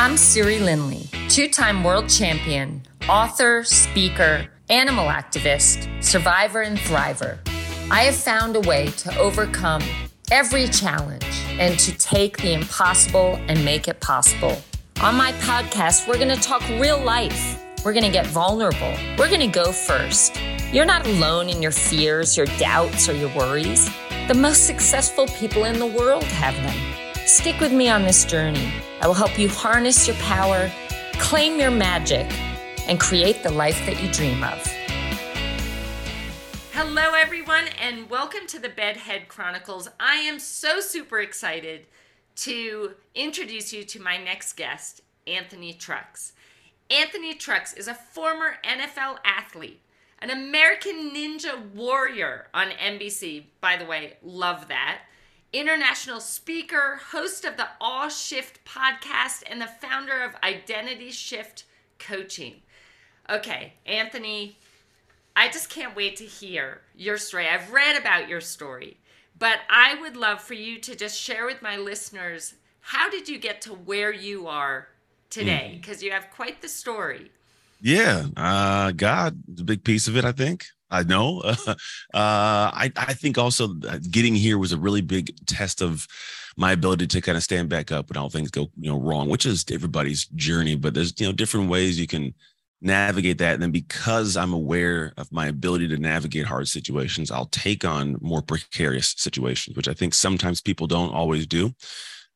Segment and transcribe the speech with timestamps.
[0.00, 7.36] I'm Siri Lindley, two time world champion, author, speaker, animal activist, survivor, and thriver.
[7.90, 9.82] I have found a way to overcome
[10.32, 11.26] every challenge
[11.58, 14.62] and to take the impossible and make it possible.
[15.02, 17.62] On my podcast, we're going to talk real life.
[17.84, 18.96] We're going to get vulnerable.
[19.18, 20.40] We're going to go first.
[20.72, 23.90] You're not alone in your fears, your doubts, or your worries.
[24.28, 27.09] The most successful people in the world have them.
[27.30, 28.72] Stick with me on this journey.
[29.00, 30.68] I will help you harness your power,
[31.12, 32.26] claim your magic,
[32.88, 34.60] and create the life that you dream of.
[36.72, 39.88] Hello, everyone, and welcome to the Bedhead Chronicles.
[40.00, 41.86] I am so super excited
[42.34, 46.32] to introduce you to my next guest, Anthony Trucks.
[46.90, 49.80] Anthony Trucks is a former NFL athlete
[50.22, 53.44] an American Ninja Warrior on NBC.
[53.60, 55.00] By the way, love that.
[55.52, 61.64] International speaker, host of the Aww Shift podcast, and the founder of Identity Shift
[61.98, 62.62] Coaching.
[63.28, 64.56] Okay, Anthony,
[65.34, 67.48] I just can't wait to hear your story.
[67.48, 68.96] I've read about your story,
[69.38, 73.38] but I would love for you to just share with my listeners how did you
[73.38, 74.88] get to where you are
[75.30, 75.78] today?
[75.80, 76.04] Because mm.
[76.04, 77.30] you have quite the story.
[77.80, 80.24] Yeah, uh, God, a big piece of it.
[80.24, 80.66] I think.
[80.90, 81.40] I know.
[81.44, 81.74] uh,
[82.14, 83.74] I I think also
[84.10, 86.06] getting here was a really big test of
[86.56, 89.28] my ability to kind of stand back up when all things go you know wrong,
[89.28, 90.76] which is everybody's journey.
[90.76, 92.34] But there's you know different ways you can
[92.80, 93.54] navigate that.
[93.54, 98.16] And then because I'm aware of my ability to navigate hard situations, I'll take on
[98.20, 101.74] more precarious situations, which I think sometimes people don't always do.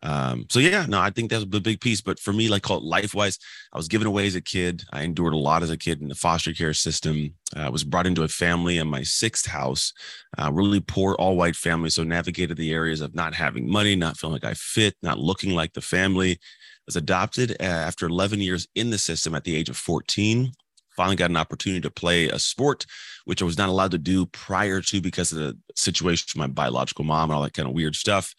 [0.05, 2.03] Um, so yeah, no, I think that's a big piece.
[2.03, 3.39] But for me, like called life wise,
[3.73, 4.85] I was given away as a kid.
[4.93, 7.35] I endured a lot as a kid in the foster care system.
[7.57, 9.93] I was brought into a family in my sixth house,
[10.37, 11.89] uh, really poor, all white family.
[11.89, 15.55] So navigated the areas of not having money, not feeling like I fit, not looking
[15.55, 16.39] like the family.
[16.87, 20.53] Was adopted uh, after 11 years in the system at the age of 14
[20.95, 22.87] finally got an opportunity to play a sport,
[23.25, 26.47] which I was not allowed to do prior to because of the situation with my
[26.47, 28.33] biological mom and all that kind of weird stuff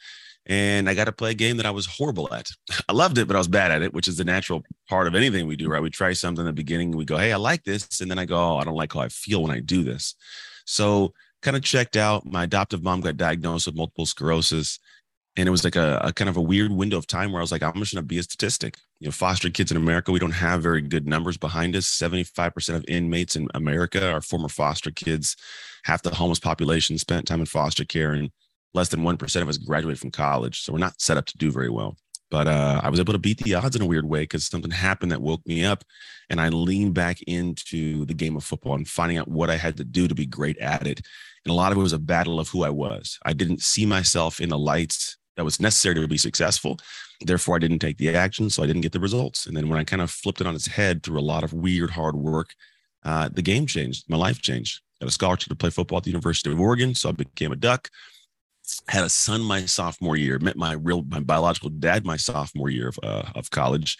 [0.47, 2.51] and I got to play a game that I was horrible at.
[2.89, 5.15] I loved it, but I was bad at it, which is the natural part of
[5.15, 5.81] anything we do, right?
[5.81, 8.01] We try something in the beginning, we go, Hey, I like this.
[8.01, 10.15] And then I go, Oh, I don't like how I feel when I do this.
[10.65, 12.25] So kind of checked out.
[12.25, 14.79] My adoptive mom got diagnosed with multiple sclerosis.
[15.37, 17.43] And it was like a, a kind of a weird window of time where I
[17.43, 18.77] was like, I'm just going to be a statistic.
[18.99, 21.85] You know, foster kids in America, we don't have very good numbers behind us.
[21.85, 25.35] 75% of inmates in America are former foster kids.
[25.83, 28.13] Half the homeless population spent time in foster care.
[28.13, 28.31] And
[28.75, 30.61] less than 1% of us graduate from college.
[30.61, 31.97] So we're not set up to do very well.
[32.29, 34.71] But uh, I was able to beat the odds in a weird way because something
[34.71, 35.83] happened that woke me up.
[36.29, 39.77] And I leaned back into the game of football and finding out what I had
[39.77, 41.01] to do to be great at it.
[41.45, 43.19] And a lot of it was a battle of who I was.
[43.25, 46.79] I didn't see myself in the lights that was necessary to be successful.
[47.21, 48.49] Therefore, I didn't take the action.
[48.49, 49.45] So I didn't get the results.
[49.45, 51.53] And then when I kind of flipped it on its head through a lot of
[51.53, 52.55] weird, hard work,
[53.03, 54.09] uh, the game changed.
[54.09, 54.81] My life changed.
[54.99, 56.95] I got a scholarship to play football at the University of Oregon.
[56.95, 57.89] So I became a Duck
[58.87, 62.89] had a son my sophomore year met my real my biological dad my sophomore year
[62.89, 63.97] of, uh, of college.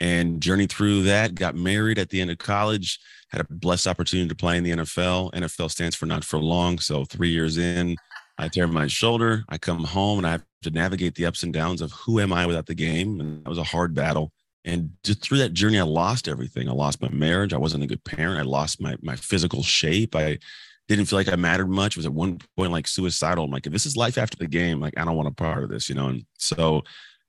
[0.00, 4.28] And journeyed through that got married at the end of college had a blessed opportunity
[4.28, 6.78] to play in the nfl nfl stands for not for long.
[6.78, 7.96] So three years in
[8.38, 11.52] i tear my shoulder i come home and i have to navigate the ups and
[11.52, 13.20] downs of who am i without the game.
[13.20, 14.32] And that was a hard battle.
[14.64, 16.68] And just through that journey i lost everything.
[16.68, 17.52] I lost my marriage.
[17.52, 18.40] I wasn't a good parent.
[18.40, 20.14] I lost my my physical shape.
[20.14, 20.38] I
[20.88, 21.96] didn't feel like I mattered much.
[21.96, 23.44] Was at one point like suicidal.
[23.44, 25.62] I'm like, if this is life after the game, like I don't want a part
[25.62, 26.08] of this, you know.
[26.08, 26.82] And so,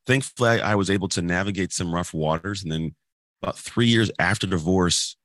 [0.08, 2.64] thankfully, I was able to navigate some rough waters.
[2.64, 2.96] And then,
[3.44, 5.18] about three years after divorce,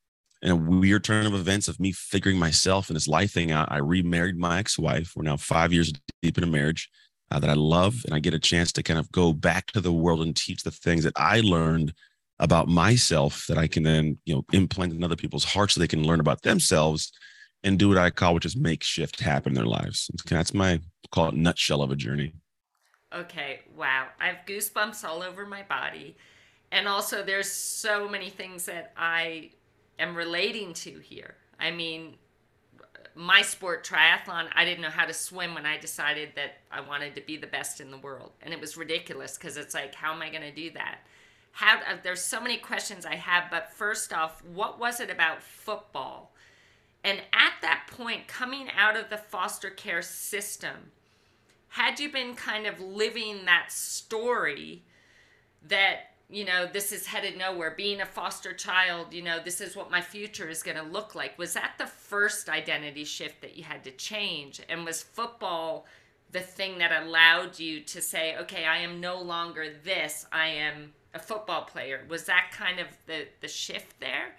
[0.42, 3.72] in a weird turn of events of me figuring myself and this life thing out,
[3.72, 5.12] I remarried my ex-wife.
[5.16, 6.90] We're now five years deep in a marriage
[7.30, 9.80] uh, that I love, and I get a chance to kind of go back to
[9.80, 11.94] the world and teach the things that I learned
[12.40, 15.88] about myself that I can then, you know, implant in other people's hearts so they
[15.88, 17.12] can learn about themselves
[17.64, 20.10] and do what I call, which is make shift happen in their lives.
[20.26, 20.80] That's my
[21.10, 22.34] call it nutshell of a journey.
[23.12, 24.08] Okay, wow.
[24.20, 26.16] I have goosebumps all over my body.
[26.70, 29.50] And also there's so many things that I
[29.98, 31.36] am relating to here.
[31.58, 32.16] I mean,
[33.14, 37.14] my sport triathlon, I didn't know how to swim when I decided that I wanted
[37.14, 38.32] to be the best in the world.
[38.42, 40.98] And it was ridiculous because it's like, how am I going to do that?
[41.52, 45.40] How, uh, there's so many questions I have, but first off, what was it about
[45.40, 46.33] football
[47.04, 50.92] and at that point, coming out of the foster care system,
[51.68, 54.82] had you been kind of living that story
[55.68, 59.76] that, you know, this is headed nowhere, being a foster child, you know, this is
[59.76, 63.56] what my future is going to look like, was that the first identity shift that
[63.56, 64.62] you had to change?
[64.68, 65.84] And was football
[66.32, 70.94] the thing that allowed you to say, okay, I am no longer this, I am
[71.12, 72.04] a football player.
[72.08, 74.34] Was that kind of the, the shift there?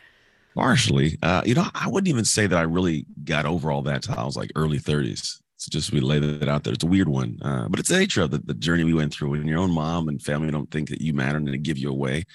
[0.56, 1.18] Partially.
[1.22, 4.18] Uh, you know, I wouldn't even say that I really got over all that until
[4.18, 5.42] I was like early 30s.
[5.56, 6.74] It's just we lay that out there.
[6.74, 9.14] It's a weird one, uh, but it's the nature of the, the journey we went
[9.14, 9.32] through.
[9.32, 11.90] When your own mom and family don't think that you matter and they give you
[11.90, 12.26] away,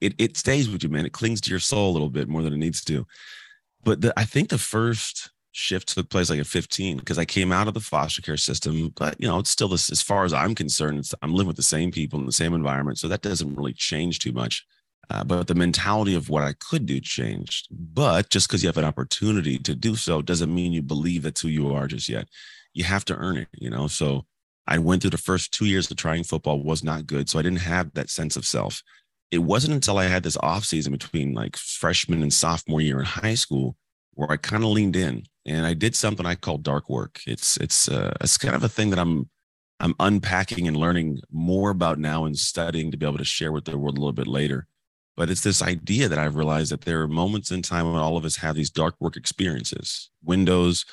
[0.00, 1.06] it it stays with you, man.
[1.06, 3.06] It clings to your soul a little bit more than it needs to.
[3.84, 7.50] But the, I think the first shift took place like at 15 because I came
[7.50, 8.92] out of the foster care system.
[8.96, 11.62] But you know, it's still this as far as I'm concerned, I'm living with the
[11.62, 14.66] same people in the same environment, so that doesn't really change too much.
[15.08, 17.68] Uh, but the mentality of what I could do changed.
[17.70, 21.40] But just because you have an opportunity to do so doesn't mean you believe that's
[21.40, 22.28] who you are just yet.
[22.74, 23.86] You have to earn it, you know.
[23.86, 24.26] So
[24.66, 27.42] I went through the first two years of trying football was not good, so I
[27.42, 28.82] didn't have that sense of self.
[29.30, 33.06] It wasn't until I had this off season between like freshman and sophomore year in
[33.06, 33.76] high school
[34.12, 37.20] where I kind of leaned in and I did something I call dark work.
[37.26, 39.30] It's it's uh, it's kind of a thing that I'm
[39.78, 43.66] I'm unpacking and learning more about now and studying to be able to share with
[43.66, 44.66] the world a little bit later.
[45.16, 48.16] But it's this idea that I've realized that there are moments in time when all
[48.16, 50.84] of us have these dark work experiences, windows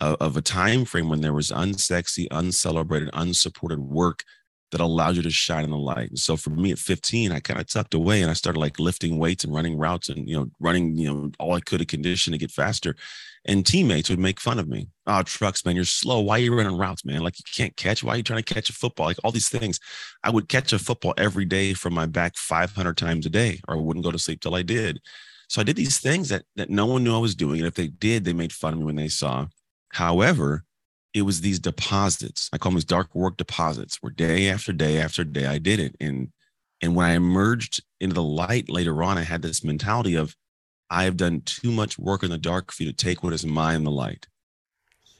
[0.00, 4.24] of, of a time frame when there was unsexy, uncelebrated, unsupported work
[4.70, 6.10] that allowed you to shine in the light.
[6.10, 8.78] And so for me at 15, I kind of tucked away and I started like
[8.78, 11.86] lifting weights and running routes and, you know, running, you know, all I could to
[11.86, 12.94] condition to get faster.
[13.48, 14.88] And teammates would make fun of me.
[15.06, 16.20] Oh, trucks, man, you're slow.
[16.20, 17.22] Why are you running routes, man?
[17.22, 18.04] Like you can't catch.
[18.04, 19.06] Why are you trying to catch a football?
[19.06, 19.80] Like all these things.
[20.22, 23.76] I would catch a football every day from my back 500 times a day, or
[23.76, 25.00] I wouldn't go to sleep till I did.
[25.48, 27.58] So I did these things that that no one knew I was doing.
[27.60, 29.46] And if they did, they made fun of me when they saw.
[29.94, 30.64] However,
[31.14, 32.50] it was these deposits.
[32.52, 35.80] I call them these dark work deposits where day after day after day I did
[35.80, 35.96] it.
[36.00, 36.32] And
[36.82, 40.36] and when I emerged into the light later on, I had this mentality of
[40.90, 43.44] I have done too much work in the dark for you to take what is
[43.44, 44.26] mine in the light.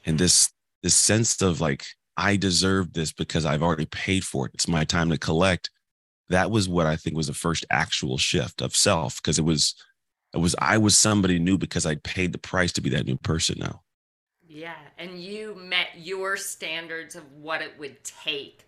[0.05, 0.51] And this
[0.81, 1.85] this sense of like,
[2.17, 4.53] I deserve this because I've already paid for it.
[4.53, 5.69] It's my time to collect.
[6.29, 9.75] That was what I think was the first actual shift of self because it was
[10.33, 13.17] it was I was somebody new because I'd paid the price to be that new
[13.17, 13.81] person now.
[14.47, 14.75] Yeah.
[14.97, 18.67] And you met your standards of what it would take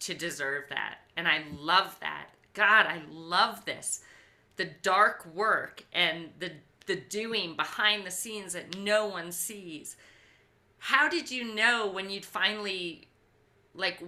[0.00, 0.98] to deserve that.
[1.16, 2.28] And I love that.
[2.54, 4.00] God, I love this.
[4.58, 6.52] The dark work and the
[6.86, 9.96] the doing behind the scenes that no one sees.
[10.78, 13.08] How did you know when you'd finally
[13.74, 14.02] like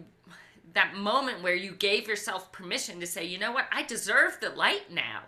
[0.75, 4.51] that moment where you gave yourself permission to say, you know what, I deserve the
[4.51, 5.23] light now?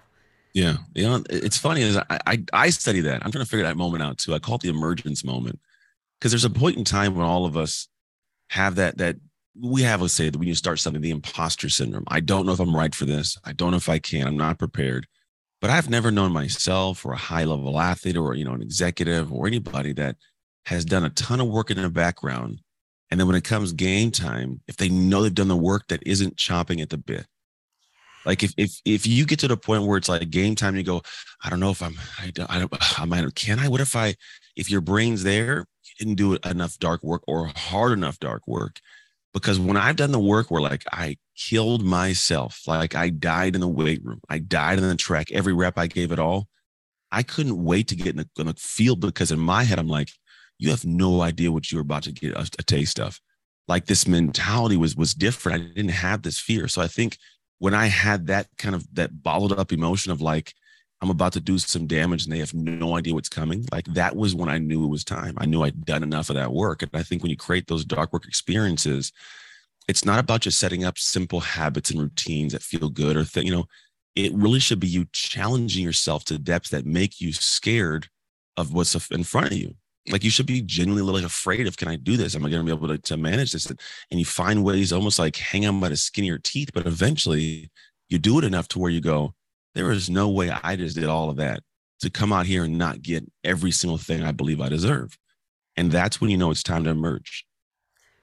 [0.54, 3.24] Yeah, you know, it's funny is I, I I study that.
[3.24, 4.34] I'm trying to figure that moment out too.
[4.34, 5.58] I call it the emergence moment
[6.18, 7.88] because there's a point in time when all of us
[8.48, 9.16] have that that
[9.58, 12.04] we have let's say that when you start something the imposter syndrome.
[12.08, 13.38] I don't know if i'm right for this.
[13.44, 14.26] I don't know if i can.
[14.26, 15.06] I'm not prepared.
[15.60, 19.32] But i've never known myself or a high level athlete or you know an executive
[19.32, 20.16] or anybody that
[20.66, 22.60] has done a ton of work in the background.
[23.10, 26.02] And then when it comes game time if they know they've done the work that
[26.06, 27.26] isn't chopping at the bit.
[28.24, 30.82] Like if if if you get to the point where it's like game time you
[30.82, 31.02] go
[31.42, 33.68] i don't know if i'm i don't i don't i might can i?
[33.68, 34.14] What if i
[34.56, 35.66] if your brain's there
[35.98, 38.80] didn't do enough dark work or hard enough dark work.
[39.32, 43.60] Because when I've done the work where like I killed myself, like I died in
[43.60, 46.48] the weight room, I died in the track, every rep I gave it all,
[47.10, 49.88] I couldn't wait to get in the, in the field because in my head, I'm
[49.88, 50.10] like,
[50.58, 53.20] you have no idea what you're about to get a, a taste of.
[53.68, 55.62] Like this mentality was was different.
[55.62, 56.68] I didn't have this fear.
[56.68, 57.16] So I think
[57.58, 60.52] when I had that kind of that bottled up emotion of like,
[61.02, 63.66] I'm about to do some damage and they have no idea what's coming.
[63.72, 65.34] Like that was when I knew it was time.
[65.36, 66.82] I knew I'd done enough of that work.
[66.82, 69.10] And I think when you create those dark work experiences,
[69.88, 73.44] it's not about just setting up simple habits and routines that feel good or th-
[73.44, 73.64] you know,
[74.14, 78.08] it really should be you challenging yourself to depths that make you scared
[78.56, 79.74] of what's in front of you.
[80.08, 82.36] Like you should be genuinely like afraid of, can I do this?
[82.36, 83.66] Am I going to be able to, to manage this?
[83.66, 86.86] And you find ways almost like hang on by the skin of your teeth, but
[86.86, 87.70] eventually
[88.08, 89.34] you do it enough to where you go,
[89.74, 91.62] there is no way I just did all of that
[92.00, 95.16] to come out here and not get every single thing I believe I deserve.
[95.76, 97.46] And that's when you know it's time to emerge.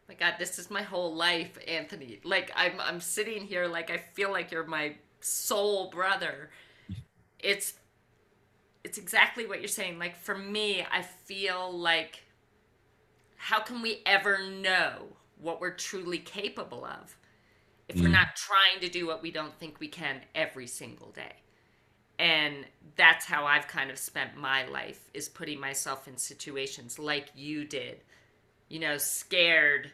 [0.07, 2.19] My God, this is my whole life, Anthony.
[2.23, 6.49] Like I'm I'm sitting here like I feel like you're my soul brother.
[7.39, 7.73] It's
[8.83, 9.99] it's exactly what you're saying.
[9.99, 12.23] Like for me, I feel like
[13.37, 15.07] how can we ever know
[15.39, 17.15] what we're truly capable of
[17.89, 18.03] if mm.
[18.03, 21.33] we're not trying to do what we don't think we can every single day
[22.17, 22.65] and
[22.95, 27.65] that's how i've kind of spent my life is putting myself in situations like you
[27.65, 27.97] did
[28.69, 29.91] you know scared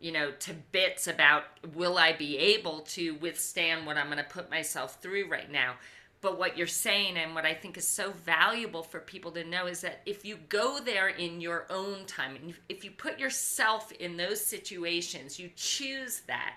[0.00, 4.24] you know to bits about will i be able to withstand what i'm going to
[4.24, 5.74] put myself through right now
[6.20, 9.66] But what you're saying, and what I think is so valuable for people to know,
[9.66, 13.92] is that if you go there in your own time, and if you put yourself
[13.92, 16.56] in those situations, you choose that,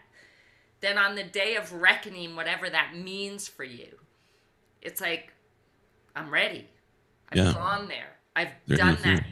[0.81, 3.97] then on the day of reckoning, whatever that means for you,
[4.81, 5.31] it's like,
[6.15, 6.67] I'm ready.
[7.29, 7.53] I've yeah.
[7.53, 8.17] gone there.
[8.35, 9.25] I've done that.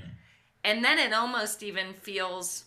[0.63, 2.65] And then it almost even feels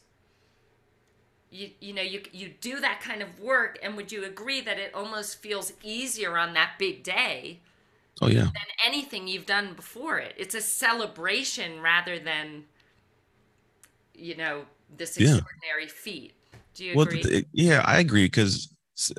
[1.52, 4.78] you you know you you do that kind of work and would you agree that
[4.78, 7.60] it almost feels easier on that big day
[8.22, 8.52] oh yeah than
[8.84, 12.64] anything you've done before it it's a celebration rather than
[14.14, 14.62] you know
[14.96, 15.88] this extraordinary yeah.
[15.88, 16.32] feat
[16.74, 18.71] do you well, agree th- yeah i agree because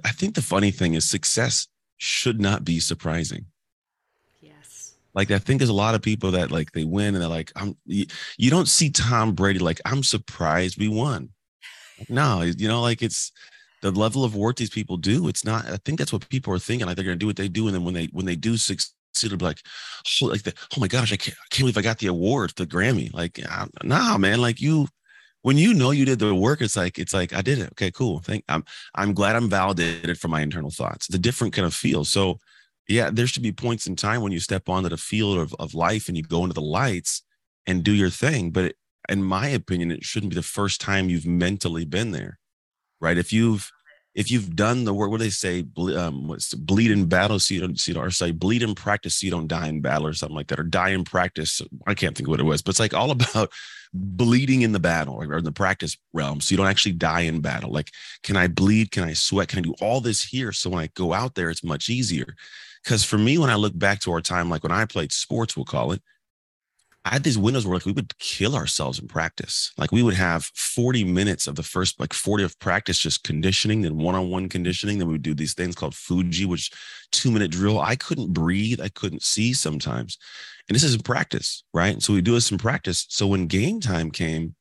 [0.04, 3.46] i think the funny thing is success should not be surprising
[4.42, 7.30] yes like i think there's a lot of people that like they win and they're
[7.30, 8.06] like i'm you,
[8.38, 11.30] you don't see tom brady like i'm surprised we won
[12.10, 13.32] no, you know, like it's
[13.82, 15.28] the level of work these people do.
[15.28, 15.68] It's not.
[15.68, 16.88] I think that's what people are thinking.
[16.88, 18.58] Like they're going to do what they do, and then when they when they do
[18.58, 18.92] succeed,
[19.24, 19.62] it'll be like,
[20.22, 22.54] oh, like the, oh my gosh, I can't, I can't believe I got the award,
[22.56, 23.14] the Grammy.
[23.14, 23.40] Like,
[23.84, 24.42] nah, man.
[24.42, 24.88] Like you,
[25.44, 27.72] when you know you did the work, it's like it's like I did it.
[27.74, 28.20] Okay, cool.
[28.20, 28.46] Thank.
[28.50, 28.64] I'm
[28.96, 31.14] I'm glad I'm validated for my internal thoughts.
[31.14, 32.06] A different kind of feel.
[32.06, 32.40] So,
[32.88, 35.76] yeah, there should be points in time when you step onto the field of of
[35.76, 37.24] life and you go into the lights
[37.68, 38.52] and do your thing.
[38.52, 38.76] But
[39.10, 42.40] in my opinion, it shouldn't be the first time you've mentally been there,
[43.02, 43.18] right?
[43.18, 43.72] If you've
[44.16, 45.62] if you've done the work, what do they say?
[45.62, 49.16] Ble- um, what's bleed in battle, so you don't see, or say bleed in practice,
[49.16, 51.62] so you don't die in battle, or something like that, or die in practice.
[51.88, 53.52] I can't think what it was, but it's like all about
[53.94, 57.42] bleeding in the battle or in the practice realm, so you don't actually die in
[57.42, 57.72] battle.
[57.72, 57.92] Like,
[58.22, 58.92] can I bleed?
[58.92, 59.48] Can I sweat?
[59.48, 60.52] Can I do all this here?
[60.52, 62.36] So when I go out there, it's much easier.
[62.84, 65.56] Because for me, when I look back to our time, like when I played sports,
[65.56, 66.02] we'll call it,
[67.06, 69.74] I had these windows where like we would kill ourselves in practice.
[69.78, 73.82] Like we would have 40 minutes of the first like 40 of practice, just conditioning,
[73.82, 75.00] then one-on-one conditioning.
[75.00, 76.72] Then we would do these things called Fuji, which
[77.12, 77.82] two minute drill.
[77.82, 78.80] I couldn't breathe.
[78.80, 80.18] I couldn't see sometimes.
[80.70, 82.02] And this is in practice, right?
[82.02, 83.06] So we do this in practice.
[83.10, 84.56] So when game time came,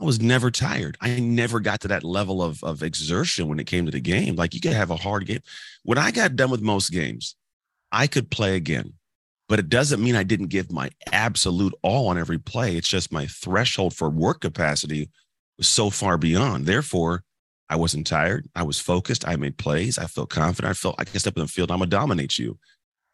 [0.00, 0.98] I was never tired.
[1.00, 4.34] I never got to that level of, of exertion when it came to the game.
[4.34, 5.40] Like you could have a hard game.
[5.84, 7.36] When I got done with most games,
[7.92, 8.94] I could play again
[9.48, 12.76] but it doesn't mean I didn't give my absolute all on every play.
[12.76, 15.10] It's just my threshold for work capacity
[15.56, 16.66] was so far beyond.
[16.66, 17.22] Therefore,
[17.68, 18.48] I wasn't tired.
[18.54, 19.26] I was focused.
[19.26, 19.98] I made plays.
[19.98, 20.70] I felt confident.
[20.70, 21.70] I felt I can step in the field.
[21.70, 22.58] I'm gonna dominate you.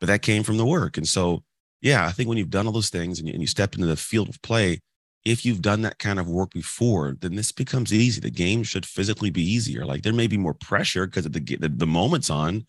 [0.01, 0.97] But that came from the work.
[0.97, 1.43] And so,
[1.81, 3.87] yeah, I think when you've done all those things and you, and you step into
[3.87, 4.81] the field of play,
[5.25, 8.21] if you've done that kind of work before, then this becomes easy.
[8.21, 9.87] The game should physically be easier.
[9.87, 12.67] Like there may be more pressure because the, the the moment's on,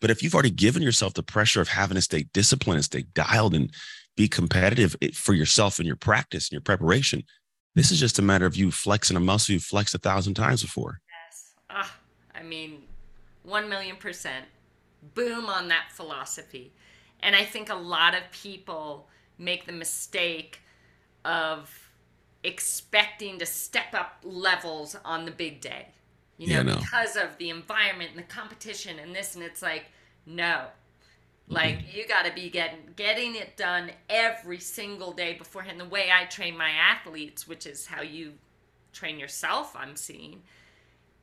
[0.00, 3.04] but if you've already given yourself the pressure of having to stay disciplined and stay
[3.14, 3.72] dialed and
[4.16, 7.22] be competitive for yourself and your practice and your preparation,
[7.74, 10.62] this is just a matter of you flexing a muscle you flexed a thousand times
[10.62, 11.00] before.
[11.26, 11.52] Yes.
[11.70, 11.96] Ah,
[12.34, 12.82] I mean,
[13.42, 14.46] one million percent.
[15.14, 16.72] Boom on that philosophy.
[17.20, 20.60] And I think a lot of people make the mistake
[21.24, 21.90] of
[22.44, 25.88] expecting to step up levels on the big day
[26.38, 26.76] you know, yeah, no.
[26.76, 29.86] because of the environment and the competition and this and it's like
[30.26, 30.66] no
[31.48, 31.96] like mm-hmm.
[31.96, 36.24] you got to be getting getting it done every single day beforehand the way i
[36.24, 38.32] train my athletes which is how you
[38.92, 40.42] train yourself i'm seeing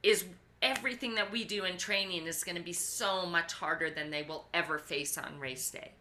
[0.01, 0.25] is
[0.61, 4.23] everything that we do in training is going to be so much harder than they
[4.23, 5.91] will ever face on race day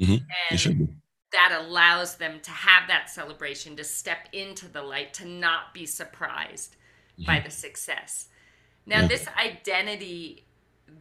[0.00, 0.16] mm-hmm.
[0.50, 0.96] and
[1.30, 5.86] that allows them to have that celebration to step into the light to not be
[5.86, 6.74] surprised
[7.12, 7.26] mm-hmm.
[7.26, 8.28] by the success
[8.88, 9.08] now, yeah.
[9.08, 10.44] this identity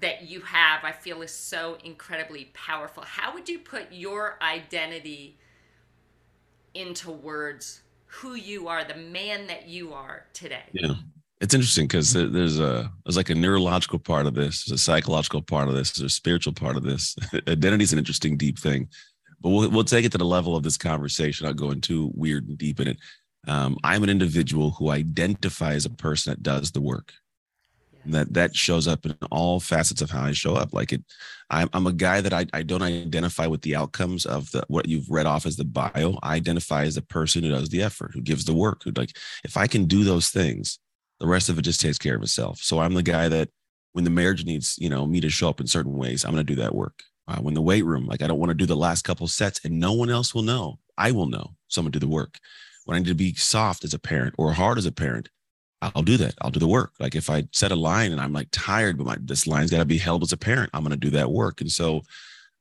[0.02, 3.04] that you have, I feel, is so incredibly powerful.
[3.04, 5.38] How would you put your identity
[6.74, 7.82] into words?
[8.08, 10.64] Who you are, the man that you are today.
[10.74, 10.96] Yeah,
[11.40, 15.42] it's interesting because there's a there's like a neurological part of this, there's a psychological
[15.42, 17.16] part of this, there's a spiritual part of this.
[17.48, 18.90] identity is an interesting, deep thing,
[19.42, 21.48] but we'll we'll take it to the level of this conversation.
[21.48, 22.98] I'll go into weird and deep in it.
[23.48, 27.14] Um, I'm an individual who identifies a person that does the work
[28.12, 30.74] that that shows up in all facets of how I show up.
[30.74, 31.04] Like it,
[31.50, 34.88] I'm, I'm a guy that I, I don't identify with the outcomes of the what
[34.88, 36.18] you've read off as the bio.
[36.24, 38.84] I identify as the person who does the effort, who gives the work.
[38.84, 40.80] Who like if I can do those things,
[41.20, 42.60] the rest of it just takes care of itself.
[42.62, 43.50] So I'm the guy that
[43.94, 46.44] when the marriage needs you know me to show up in certain ways, I'm to
[46.44, 47.04] do that work.
[47.28, 49.60] Uh, when the weight room, like I don't want to do the last couple sets
[49.66, 50.80] and no one else will know.
[50.98, 51.56] I will know.
[51.68, 52.40] So I'm going to do the work.
[52.86, 55.28] When I need to be soft as a parent or hard as a parent,
[55.82, 56.34] I'll do that.
[56.42, 56.94] I'll do the work.
[57.00, 59.78] Like if I set a line and I'm like tired, but my this line's got
[59.78, 61.62] to be held as a parent, I'm going to do that work.
[61.62, 62.02] And so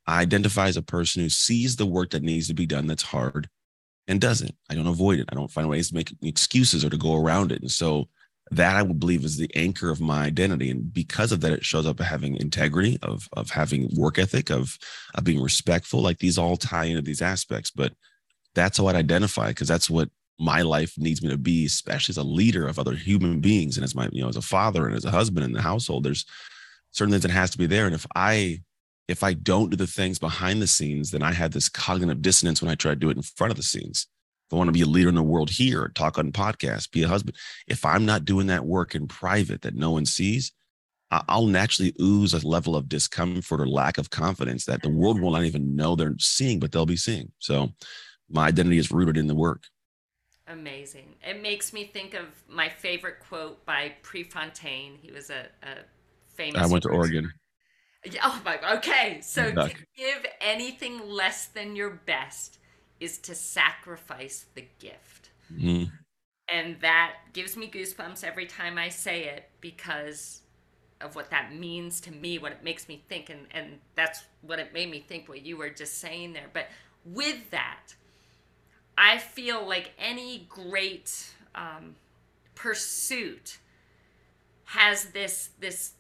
[0.07, 3.03] I identify as a person who sees the work that needs to be done that's
[3.03, 3.49] hard
[4.07, 4.55] and doesn't.
[4.71, 5.29] I don't avoid it.
[5.31, 7.63] I don't find ways to make excuses or to go around it.
[7.63, 8.09] And so
[8.53, 10.71] that I would believe is the anchor of my identity.
[10.71, 14.79] And because of that, it shows up having integrity, of of having work ethic, of
[15.15, 16.01] of being respectful.
[16.03, 17.71] Like these all tie into these aspects.
[17.71, 17.95] But
[18.55, 22.19] that's how I'd identify because that's what my life needs me to be, especially as
[22.19, 24.95] a leader of other human beings and as my, you know, as a father and
[24.95, 26.05] as a husband in the household.
[26.05, 26.27] There's
[26.91, 27.87] certain things that has to be there.
[27.87, 28.61] And if I
[29.09, 32.61] if I don't do the things behind the scenes, then I had this cognitive dissonance
[32.61, 34.09] when I try to do it in front of the scenes.
[34.49, 37.03] If I want to be a leader in the world here, talk on podcasts, be
[37.03, 37.37] a husband,
[37.69, 40.53] if I'm not doing that work in private that no one sees,
[41.11, 45.31] I'll naturally ooze a level of discomfort or lack of confidence that the world will
[45.31, 47.31] not even know they're seeing, but they'll be seeing.
[47.39, 47.71] So
[48.29, 49.65] my identity is rooted in the work.
[50.49, 51.15] Amazing.
[51.27, 54.99] It makes me think of my favorite quote by Prefontaine.
[55.03, 55.83] He was a, a
[56.35, 56.63] famous.
[56.63, 57.33] I went to Oregon.
[58.23, 58.77] Oh my.
[58.77, 62.59] Okay, so to give anything less than your best
[63.01, 65.31] is to sacrifice the gift.
[65.53, 65.91] Mm-hmm.
[66.49, 70.43] And that gives me goosebumps every time I say it because
[71.01, 73.31] of what that means to me, what it makes me think.
[73.31, 76.49] And, and that's what it made me think, what you were just saying there.
[76.53, 76.69] But
[77.05, 77.95] with that,
[78.99, 81.97] I feel like any great um,
[82.55, 83.59] pursuit
[84.65, 85.93] has this this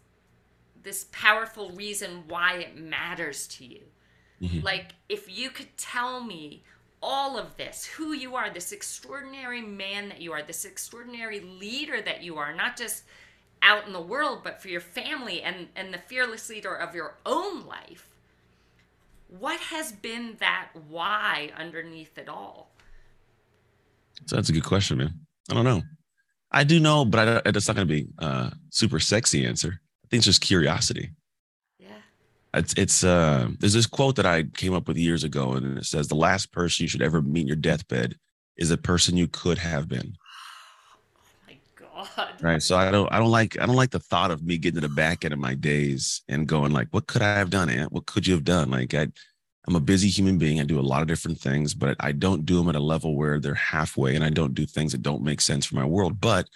[0.82, 3.82] this powerful reason why it matters to you.
[4.40, 4.60] Mm-hmm.
[4.64, 6.62] Like if you could tell me
[7.02, 12.00] all of this, who you are, this extraordinary man that you are, this extraordinary leader
[12.00, 13.04] that you are, not just
[13.62, 17.14] out in the world, but for your family and, and the fearless leader of your
[17.24, 18.08] own life.
[19.28, 22.70] What has been that why underneath it all?
[24.24, 25.14] So that's a good question, man.
[25.50, 25.82] I don't know.
[26.50, 29.80] I do know, but I, it's not going to be a super sexy answer.
[30.04, 31.10] I think it's just curiosity.
[31.78, 31.88] Yeah.
[32.54, 35.84] It's it's uh there's this quote that I came up with years ago, and it
[35.84, 38.16] says the last person you should ever meet in your deathbed
[38.56, 40.16] is a person you could have been.
[41.98, 42.42] Oh my God.
[42.42, 42.62] Right.
[42.62, 44.86] So I don't I don't like I don't like the thought of me getting to
[44.86, 47.92] the back end of my days and going like, what could I have done, Aunt?
[47.92, 48.70] What could you have done?
[48.70, 49.08] Like I
[49.66, 50.60] I'm a busy human being.
[50.60, 53.16] I do a lot of different things, but I don't do them at a level
[53.16, 56.20] where they're halfway and I don't do things that don't make sense for my world.
[56.20, 56.48] But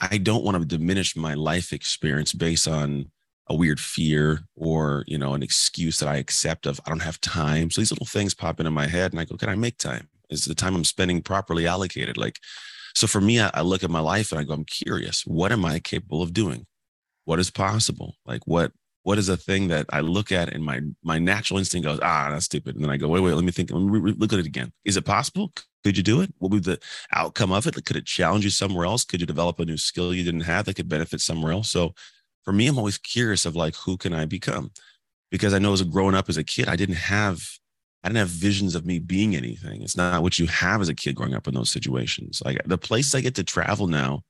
[0.00, 3.10] I don't want to diminish my life experience based on
[3.48, 7.20] a weird fear or, you know, an excuse that I accept of I don't have
[7.20, 7.70] time.
[7.70, 10.08] So these little things pop into my head and I go, can I make time?
[10.30, 12.16] Is the time I'm spending properly allocated?
[12.16, 12.38] Like,
[12.94, 15.24] so for me, I, I look at my life and I go, I'm curious.
[15.26, 16.66] What am I capable of doing?
[17.24, 18.16] What is possible?
[18.26, 18.72] Like what
[19.04, 22.28] what is a thing that I look at and my my natural instinct goes, ah,
[22.30, 22.76] that's stupid.
[22.76, 23.70] And then I go, wait, wait, let me think.
[23.70, 24.72] Let me re- look at it again.
[24.84, 25.52] Is it possible?
[25.84, 26.32] Could you do it?
[26.38, 26.80] What would be the
[27.12, 27.84] outcome of it?
[27.84, 29.04] Could it challenge you somewhere else?
[29.04, 31.70] Could you develop a new skill you didn't have that could benefit somewhere else?
[31.70, 31.94] So
[32.44, 34.70] for me, I'm always curious of like, who can I become?
[35.30, 37.42] Because I know as a growing up as a kid, I didn't have
[38.04, 39.82] I didn't have visions of me being anything.
[39.82, 42.42] It's not what you have as a kid growing up in those situations.
[42.44, 44.22] Like the places I get to travel now,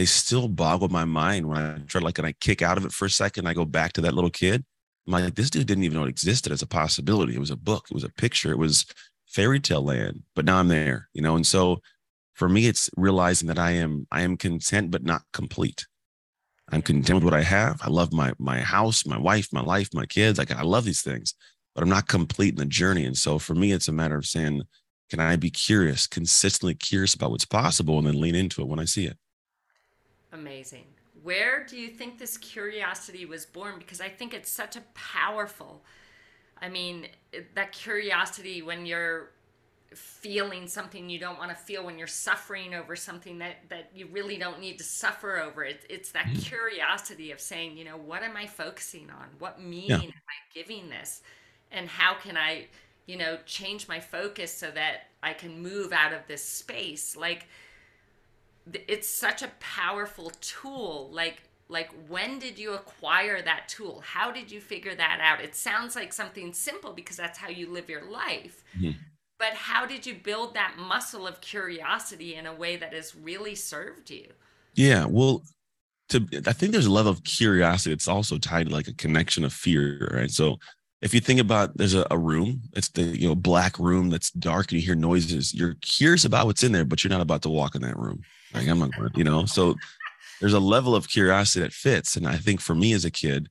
[0.00, 2.92] they still boggle my mind when I try like, and I kick out of it
[2.92, 3.46] for a second.
[3.46, 4.64] I go back to that little kid.
[5.06, 7.34] I'm like, this dude didn't even know it existed as a possibility.
[7.34, 8.86] It was a book, it was a picture, it was
[9.26, 11.36] fairy tale land, but now I'm there, you know?
[11.36, 11.82] And so
[12.32, 15.86] for me, it's realizing that I am, I am content, but not complete.
[16.72, 17.82] I'm content with what I have.
[17.82, 20.38] I love my, my house, my wife, my life, my kids.
[20.38, 21.34] Like I love these things,
[21.74, 23.04] but I'm not complete in the journey.
[23.04, 24.62] And so for me, it's a matter of saying,
[25.10, 28.80] can I be curious, consistently curious about what's possible and then lean into it when
[28.80, 29.18] I see it?
[30.32, 30.84] Amazing.
[31.22, 33.78] Where do you think this curiosity was born?
[33.78, 35.82] Because I think it's such a powerful,
[36.60, 37.08] I mean,
[37.54, 39.30] that curiosity when you're
[39.94, 44.06] feeling something you don't want to feel when you're suffering over something that that you
[44.12, 46.38] really don't need to suffer over it, it's that mm-hmm.
[46.38, 49.96] curiosity of saying you know what am i focusing on what meaning yeah.
[49.96, 51.22] am i giving this
[51.72, 52.64] and how can i
[53.06, 57.48] you know change my focus so that i can move out of this space like
[58.88, 64.02] it's such a powerful tool like like when did you acquire that tool?
[64.04, 65.40] How did you figure that out?
[65.40, 68.64] It sounds like something simple because that's how you live your life.
[68.76, 68.98] Mm-hmm.
[69.38, 73.54] but how did you build that muscle of curiosity in a way that has really
[73.54, 74.26] served you?
[74.74, 75.42] Yeah well
[76.08, 79.44] to i think there's a level of curiosity it's also tied to like a connection
[79.44, 80.30] of fear right?
[80.30, 80.58] So
[81.02, 84.30] if you think about there's a, a, room it's the you know black room that's
[84.32, 87.42] dark and you hear noises you're curious about what's in there but you're not about
[87.42, 88.22] to walk in that room
[88.54, 89.44] like i'm not going you know?
[89.46, 89.76] So
[90.40, 92.16] there's a level of curiosity that fits.
[92.16, 93.48] And i think for me as a kid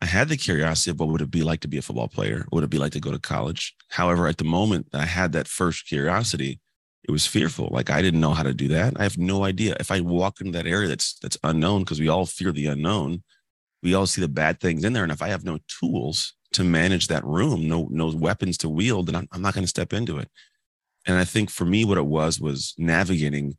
[0.00, 2.46] i had the curiosity of what would it be like to be a football player?
[2.48, 3.74] What would it be like to go to college?
[3.90, 6.60] However at the moment i had that first curiosity
[7.04, 7.68] it was fearful.
[7.70, 8.94] Like i didn't know how to do that.
[8.98, 9.76] I have no idea.
[9.80, 13.22] If i walk into that area that's that's unknown because we all fear the unknown
[13.82, 15.04] we all see the bad things in there.
[15.04, 19.06] And if i have no tools to manage that room, no no weapons to wield,
[19.06, 20.30] then I'm, I'm not going to step into it.
[21.06, 23.56] And I think for me, what it was was navigating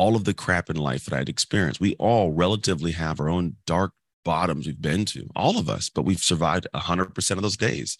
[0.00, 1.78] all of the crap in life that I'd experienced.
[1.78, 3.92] We all relatively have our own dark
[4.24, 7.98] bottoms we've been to, all of us, but we've survived 100% of those days.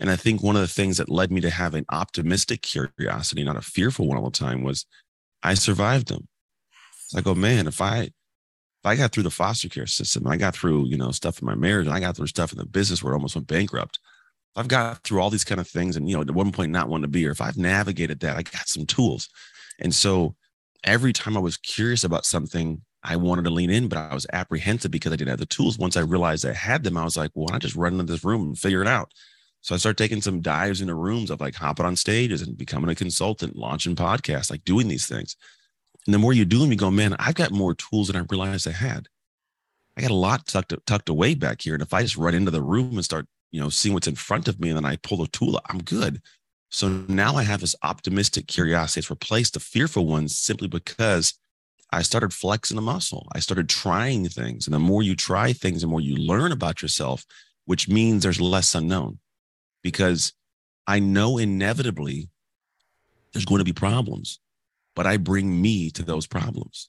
[0.00, 3.44] And I think one of the things that led me to have an optimistic curiosity,
[3.44, 4.86] not a fearful one all the time, was
[5.42, 6.28] I survived them.
[7.14, 10.38] I go, oh, man, if I if I got through the foster care system, I
[10.38, 12.64] got through, you know, stuff in my marriage, and I got through stuff in the
[12.64, 13.98] business where it almost went bankrupt.
[14.56, 16.88] I've got through all these kind of things and, you know, at one point not
[16.88, 17.32] wanting to be here.
[17.32, 19.28] If I've navigated that, I got some tools.
[19.78, 20.36] And so
[20.84, 24.26] every time I was curious about something, I wanted to lean in, but I was
[24.32, 25.78] apprehensive because I didn't have the tools.
[25.78, 28.24] Once I realized I had them, I was like, well, I just run into this
[28.24, 29.10] room and figure it out.
[29.60, 32.90] So I started taking some dives into rooms of like hopping on stages and becoming
[32.90, 35.36] a consultant, launching podcasts, like doing these things.
[36.06, 38.26] And the more you do them, you go, man, I've got more tools than I
[38.28, 39.08] realized I had.
[39.96, 41.74] I got a lot tucked tucked away back here.
[41.74, 44.16] And if I just run into the room and start, you know, seeing what's in
[44.16, 46.20] front of me, and then I pull the tool, I'm good.
[46.74, 48.98] So now I have this optimistic curiosity.
[48.98, 51.34] It's replaced the fearful ones simply because
[51.92, 53.28] I started flexing the muscle.
[53.32, 54.66] I started trying things.
[54.66, 57.24] And the more you try things, the more you learn about yourself,
[57.64, 59.20] which means there's less unknown
[59.82, 60.32] because
[60.86, 62.28] I know inevitably
[63.32, 64.40] there's going to be problems
[64.94, 66.88] but I bring me to those problems.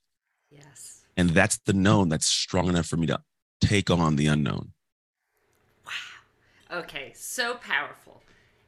[0.52, 1.04] Yes.
[1.18, 3.22] And that's the known that's strong enough for me to
[3.62, 4.74] take on the unknown.
[5.86, 6.80] Wow.
[6.80, 7.14] Okay.
[7.16, 8.22] So powerful.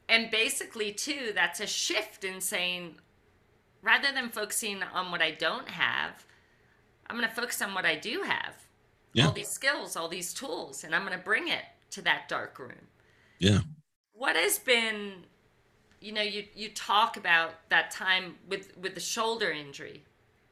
[0.09, 2.95] And basically, too, that's a shift in saying
[3.81, 6.25] rather than focusing on what I don't have,
[7.07, 8.55] I'm going to focus on what I do have.
[9.13, 9.27] Yeah.
[9.27, 12.59] All these skills, all these tools, and I'm going to bring it to that dark
[12.59, 12.87] room.
[13.39, 13.59] Yeah.
[14.13, 15.25] What has been
[15.99, 20.03] you know, you you talk about that time with with the shoulder injury.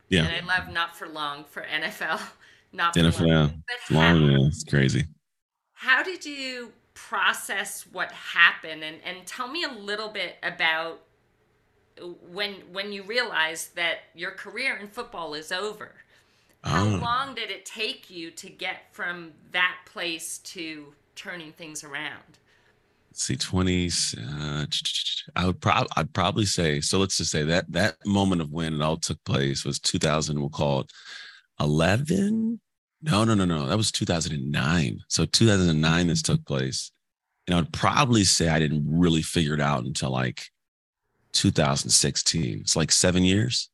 [0.09, 0.25] Yeah.
[0.25, 2.21] And I love not for long for NFL.
[2.73, 3.25] Not for NFL.
[3.25, 3.63] Long.
[3.67, 5.05] But long, how, yeah, it's crazy.
[5.75, 11.01] How did you process what happened and and tell me a little bit about
[12.31, 15.91] when when you realized that your career in football is over.
[16.63, 16.97] How oh.
[16.97, 22.39] long did it take you to get from that place to turning things around?
[23.17, 24.65] see 20s uh,
[25.37, 28.73] i would probably i'd probably say so let's just say that that moment of when
[28.73, 30.91] it all took place was 2000 we'll call it
[31.61, 32.59] 11
[33.05, 36.91] no no no no that was 2009 so 2009 this took place.
[37.47, 40.45] And i would probably say i didn't really figure it out until like
[41.33, 43.69] 2016 it's like seven years.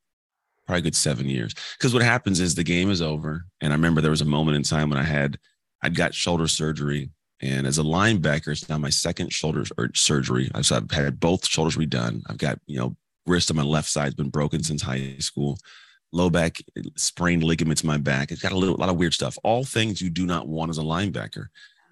[0.68, 1.54] Probably good seven years.
[1.78, 3.46] Because what happens is the game is over.
[3.62, 5.38] And i remember there was a moment in time when i had
[5.82, 7.12] i'd got shoulder surgery.
[7.44, 9.64] And as a linebacker, it's now my second shoulder
[9.96, 10.52] surgery.
[10.62, 12.22] So I've had both shoulders redone.
[12.28, 15.58] I've got, you know, wrist on my left side has been broken since high school.
[16.14, 16.58] Low back
[16.98, 18.32] sprained ligaments in my back.
[18.32, 19.38] It's got a little, a lot of weird stuff.
[19.44, 21.48] All things you do not want as a linebacker.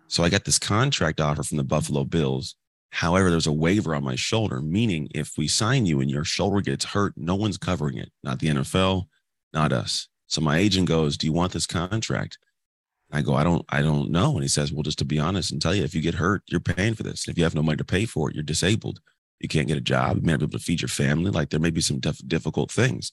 [0.08, 2.56] So I got this contract offer from the Buffalo Bills.
[2.92, 6.60] However, there's a waiver on my shoulder, meaning if we sign you and your shoulder
[6.62, 8.12] gets hurt, no one's covering it.
[8.24, 9.06] Not the NFL,
[9.54, 10.08] not us.
[10.28, 12.38] So my agent goes, Do you want this contract?
[13.12, 14.34] I go, I don't, I don't know.
[14.34, 16.44] And he says, well, just to be honest and tell you, if you get hurt,
[16.48, 17.26] you're paying for this.
[17.26, 19.00] And if you have no money to pay for it, you're disabled.
[19.40, 20.18] You can't get a job.
[20.18, 21.32] You may not be able to feed your family.
[21.32, 23.12] Like there may be some def- difficult things.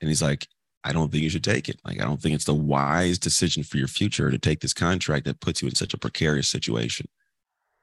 [0.00, 0.48] And he's like,
[0.82, 1.80] I don't think you should take it.
[1.84, 5.26] Like, I don't think it's the wise decision for your future to take this contract
[5.26, 7.06] that puts you in such a precarious situation.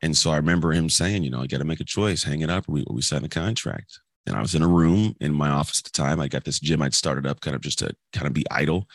[0.01, 2.41] And so I remember him saying, you know, I got to make a choice, hang
[2.41, 3.99] it up, or we, we sign a contract.
[4.25, 6.19] And I was in a room in my office at the time.
[6.19, 8.87] I got this gym I'd started up kind of just to kind of be idle.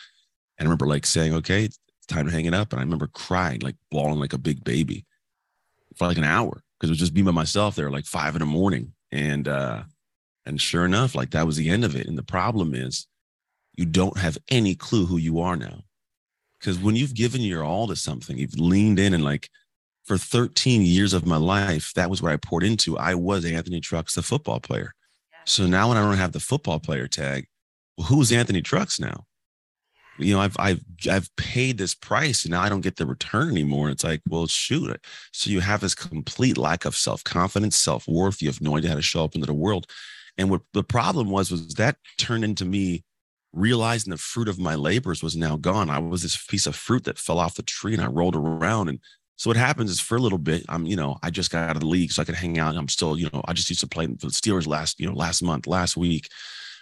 [0.57, 2.71] And I remember like saying, okay, it's time to hang it up.
[2.71, 5.05] And I remember crying, like bawling like a big baby
[5.95, 8.39] for like an hour because it was just me by myself there, like five in
[8.39, 8.93] the morning.
[9.11, 9.83] And uh,
[10.45, 12.07] and sure enough, like that was the end of it.
[12.07, 13.07] And the problem is
[13.75, 15.81] you don't have any clue who you are now.
[16.59, 19.49] Because when you've given your all to something, you've leaned in and like
[20.05, 22.97] for 13 years of my life, that was what I poured into.
[22.97, 24.93] I was Anthony Trucks, the football player.
[25.45, 27.47] So now when I don't have the football player tag,
[27.97, 29.25] well, who's Anthony Trucks now?
[30.17, 33.49] you know, I've I've I've paid this price and now I don't get the return
[33.49, 33.89] anymore.
[33.89, 35.03] It's like, well, shoot.
[35.31, 38.41] So you have this complete lack of self-confidence, self-worth.
[38.41, 39.87] You have no idea how to show up into the world.
[40.37, 43.03] And what the problem was was that turned into me
[43.53, 45.89] realizing the fruit of my labors was now gone.
[45.89, 48.89] I was this piece of fruit that fell off the tree and I rolled around.
[48.89, 48.99] And
[49.35, 51.75] so what happens is for a little bit, I'm, you know, I just got out
[51.75, 52.75] of the league so I could hang out.
[52.75, 55.15] I'm still, you know, I just used to play for the Steelers last, you know,
[55.15, 56.27] last month, last week.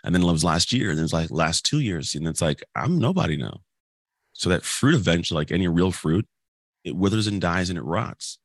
[0.04, 2.42] And then it was last year, and then it's like last two years, and it's
[2.42, 3.60] like I'm nobody now.
[4.34, 6.26] So that fruit eventually, like any real fruit,
[6.84, 8.40] it withers and dies and it rots.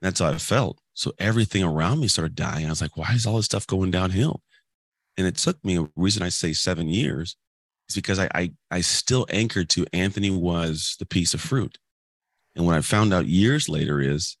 [0.00, 0.78] That's how I felt.
[0.94, 2.66] So everything around me started dying.
[2.66, 4.42] I was like, why is all this stuff going downhill?
[5.16, 7.36] And it took me a reason I say seven years
[7.90, 11.78] is because I, I I still anchored to Anthony was the piece of fruit.
[12.56, 14.36] And what I found out years later is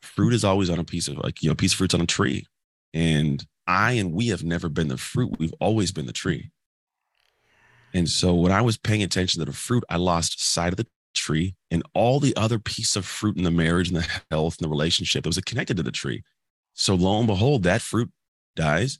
[0.00, 2.06] fruit is always on a piece of like, you know, piece of fruit's on a
[2.06, 2.46] tree.
[2.94, 5.38] And I and we have never been the fruit.
[5.38, 6.50] We've always been the tree.
[7.94, 10.86] And so when I was paying attention to the fruit, I lost sight of the
[11.14, 14.64] tree and all the other piece of fruit in the marriage and the health and
[14.64, 16.22] the relationship that was connected to the tree.
[16.74, 18.10] So lo and behold, that fruit
[18.56, 18.98] dies.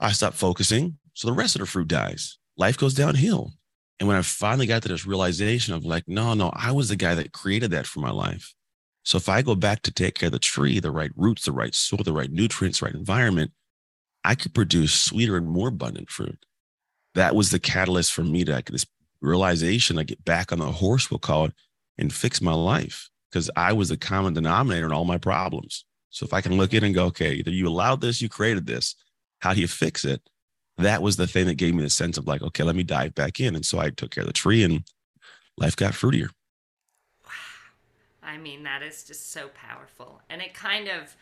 [0.00, 0.98] I stop focusing.
[1.12, 2.38] So the rest of the fruit dies.
[2.60, 3.54] Life goes downhill.
[3.98, 6.96] And when I finally got to this realization of like, no, no, I was the
[6.96, 8.54] guy that created that for my life.
[9.02, 11.52] So if I go back to take care of the tree, the right roots, the
[11.52, 13.52] right soil, the right nutrients, right environment,
[14.24, 16.44] I could produce sweeter and more abundant fruit.
[17.14, 18.84] That was the catalyst for me to like, this
[19.22, 19.96] realization.
[19.96, 21.54] I get back on the horse, we'll call it,
[21.96, 25.86] and fix my life because I was the common denominator in all my problems.
[26.10, 28.66] So if I can look in and go, okay, either you allowed this, you created
[28.66, 28.96] this,
[29.38, 30.20] how do you fix it?
[30.80, 33.14] That was the thing that gave me the sense of like, okay, let me dive
[33.14, 33.54] back in.
[33.54, 34.82] And so I took care of the tree and
[35.56, 36.28] life got fruitier.
[37.24, 37.30] Wow.
[38.22, 40.20] I mean, that is just so powerful.
[40.30, 41.14] And it kind of,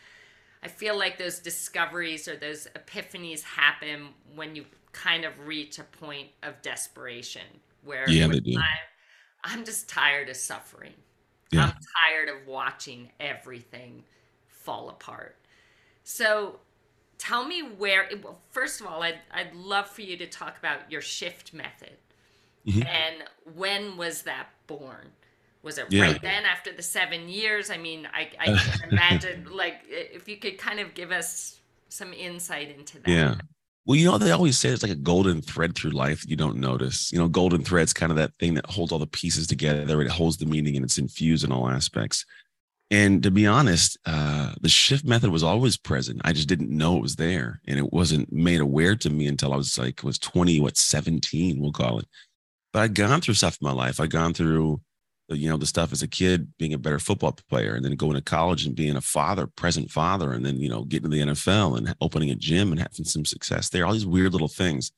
[0.63, 5.83] I feel like those discoveries or those epiphanies happen when you kind of reach a
[5.83, 7.45] point of desperation
[7.83, 8.57] where yeah, they do.
[8.57, 8.63] I,
[9.43, 10.93] I'm just tired of suffering.
[11.51, 11.65] Yeah.
[11.65, 14.03] I'm tired of watching everything
[14.47, 15.37] fall apart.
[16.03, 16.59] So
[17.19, 20.57] tell me where, it, well, first of all, I'd, I'd love for you to talk
[20.57, 21.97] about your shift method.
[22.65, 22.81] Mm-hmm.
[22.83, 23.15] And
[23.55, 25.09] when was that born?
[25.61, 26.03] Was it yeah.
[26.03, 27.69] right then after the seven years?
[27.69, 32.13] I mean, I, I can imagine, like, if you could kind of give us some
[32.13, 33.09] insight into that.
[33.09, 33.35] Yeah.
[33.85, 36.57] Well, you know, they always say it's like a golden thread through life you don't
[36.57, 37.11] notice.
[37.11, 40.01] You know, golden thread's kind of that thing that holds all the pieces together.
[40.01, 42.25] It holds the meaning and it's infused in all aspects.
[42.91, 46.21] And to be honest, uh, the shift method was always present.
[46.25, 49.53] I just didn't know it was there, and it wasn't made aware to me until
[49.53, 52.07] I was like was twenty, what seventeen, we'll call it.
[52.73, 53.99] But I'd gone through stuff in my life.
[53.99, 54.81] I'd gone through,
[55.27, 58.15] you know, the stuff as a kid, being a better football player, and then going
[58.15, 61.23] to college and being a father, present father, and then you know getting to the
[61.23, 63.85] NFL and opening a gym and having some success there.
[63.85, 64.91] All these weird little things.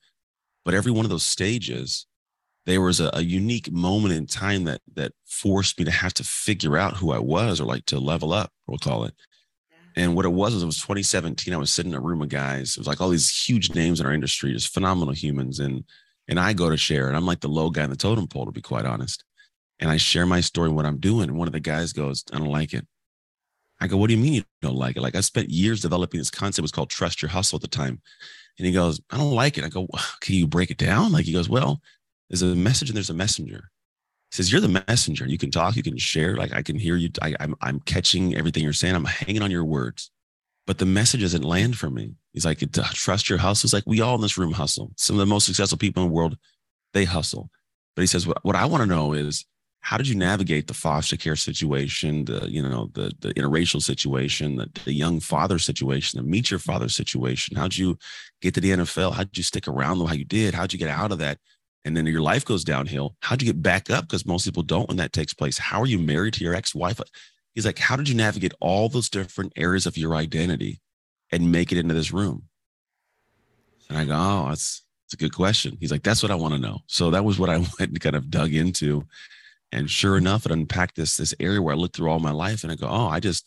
[0.64, 2.06] But every one of those stages
[2.66, 6.24] there was a, a, unique moment in time that that forced me to have to
[6.24, 9.14] figure out who I was or like to level up, we'll call it.
[9.96, 11.52] And what it was was it was 2017.
[11.52, 12.72] I was sitting in a room of guys.
[12.72, 15.58] It was like all these huge names in our industry, just phenomenal humans.
[15.60, 15.84] And
[16.28, 18.46] and I go to share, and I'm like the low guy in the totem pole,
[18.46, 19.24] to be quite honest.
[19.80, 21.28] And I share my story, what I'm doing.
[21.28, 22.86] And one of the guys goes, I don't like it.
[23.80, 25.02] I go, what do you mean you don't like it?
[25.02, 26.60] Like I spent years developing this concept.
[26.60, 28.00] It was called trust your hustle at the time.
[28.58, 29.64] And he goes, I don't like it.
[29.64, 29.88] I go,
[30.20, 31.10] can you break it down?
[31.10, 31.80] Like he goes, well,
[32.32, 33.68] there's a message and there's a messenger.
[34.30, 35.26] He says, You're the messenger.
[35.26, 36.34] You can talk, you can share.
[36.34, 37.10] Like I can hear you.
[37.20, 38.94] I, I'm, I'm catching everything you're saying.
[38.94, 40.10] I'm hanging on your words.
[40.66, 42.14] But the message doesn't land for me.
[42.32, 42.60] He's like,
[42.94, 43.66] trust your hustle.
[43.66, 44.92] It's like we all in this room hustle.
[44.96, 46.38] Some of the most successful people in the world,
[46.94, 47.50] they hustle.
[47.94, 49.44] But he says, what, what I want to know is
[49.80, 54.56] how did you navigate the foster care situation, the you know the the interracial situation,
[54.56, 57.56] the, the young father situation, the meet your father situation?
[57.56, 57.98] How'd you
[58.40, 59.14] get to the NFL?
[59.14, 60.54] How'd you stick around how you did?
[60.54, 61.38] How'd you get out of that?
[61.84, 63.16] And then your life goes downhill.
[63.20, 64.04] How'd you get back up?
[64.04, 65.58] Because most people don't when that takes place.
[65.58, 67.00] How are you married to your ex wife?
[67.54, 70.80] He's like, How did you navigate all those different areas of your identity
[71.30, 72.44] and make it into this room?
[73.88, 75.76] And I go, Oh, that's, that's a good question.
[75.80, 76.80] He's like, That's what I want to know.
[76.86, 79.04] So that was what I went and kind of dug into.
[79.72, 82.62] And sure enough, it unpacked this this area where I looked through all my life
[82.62, 83.46] and I go, Oh, I just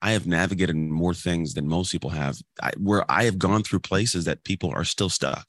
[0.00, 3.80] I have navigated more things than most people have, I, where I have gone through
[3.80, 5.46] places that people are still stuck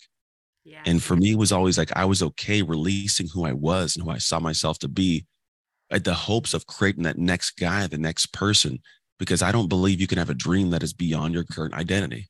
[0.66, 0.82] yeah.
[0.86, 4.04] And for me, it was always like I was okay releasing who I was and
[4.04, 5.26] who I saw myself to be
[5.92, 8.80] at the hopes of creating that next guy, the next person,
[9.20, 12.28] because I don't believe you can have a dream that is beyond your current identity.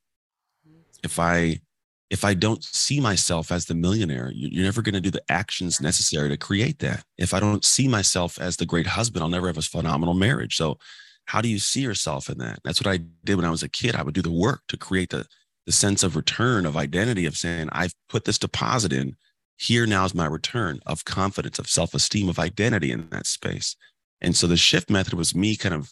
[1.01, 1.61] If I
[2.09, 5.81] if I don't see myself as the millionaire, you're never going to do the actions
[5.81, 7.03] necessary to create that.
[7.17, 10.55] If I don't see myself as the great husband, I'll never have a phenomenal marriage.
[10.55, 10.77] So,
[11.25, 12.59] how do you see yourself in that?
[12.63, 13.95] That's what I did when I was a kid.
[13.95, 15.25] I would do the work to create the
[15.65, 19.15] the sense of return of identity of saying i've put this deposit in.
[19.57, 23.75] Here now is my return of confidence of self-esteem of identity in that space.
[24.21, 25.91] And so the shift method was me kind of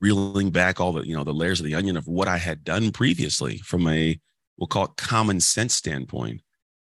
[0.00, 2.64] reeling back all the you know the layers of the onion of what i had
[2.64, 4.18] done previously from a
[4.56, 6.40] we'll call it common sense standpoint.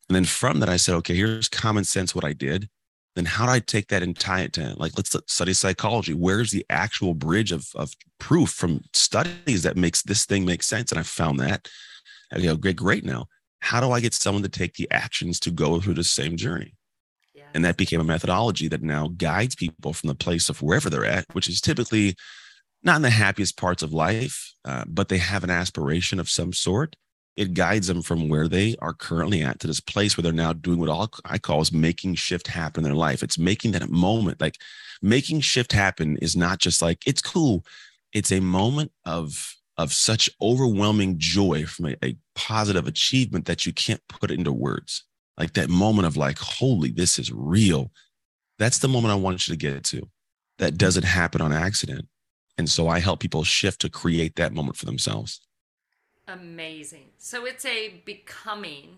[0.10, 2.70] And then from that i said okay here's common sense what i did.
[3.16, 6.14] Then how do i take that and tie it to like let's study psychology.
[6.14, 10.92] Where's the actual bridge of, of proof from studies that makes this thing make sense?
[10.92, 11.68] And i found that
[12.38, 13.28] you know, great, great now.
[13.60, 16.76] How do I get someone to take the actions to go through the same journey?
[17.34, 17.44] Yeah.
[17.54, 21.06] And that became a methodology that now guides people from the place of wherever they're
[21.06, 22.16] at, which is typically
[22.84, 26.52] not in the happiest parts of life, uh, but they have an aspiration of some
[26.52, 26.96] sort.
[27.36, 30.54] It guides them from where they are currently at to this place where they're now
[30.54, 33.24] doing what all I call is making shift happen in their life.
[33.24, 34.40] It's making that moment.
[34.40, 34.58] Like
[35.02, 37.66] making shift happen is not just like it's cool.
[38.14, 43.72] It's a moment of of such overwhelming joy from a, a, positive achievement that you
[43.72, 45.04] can't put it into words.
[45.38, 47.92] like that moment of like, holy, this is real.
[48.58, 50.10] That's the moment I want you to get to.
[50.58, 52.08] That doesn't happen on accident.
[52.58, 55.42] And so I help people shift to create that moment for themselves.
[56.28, 57.10] Amazing.
[57.18, 58.98] So it's a becoming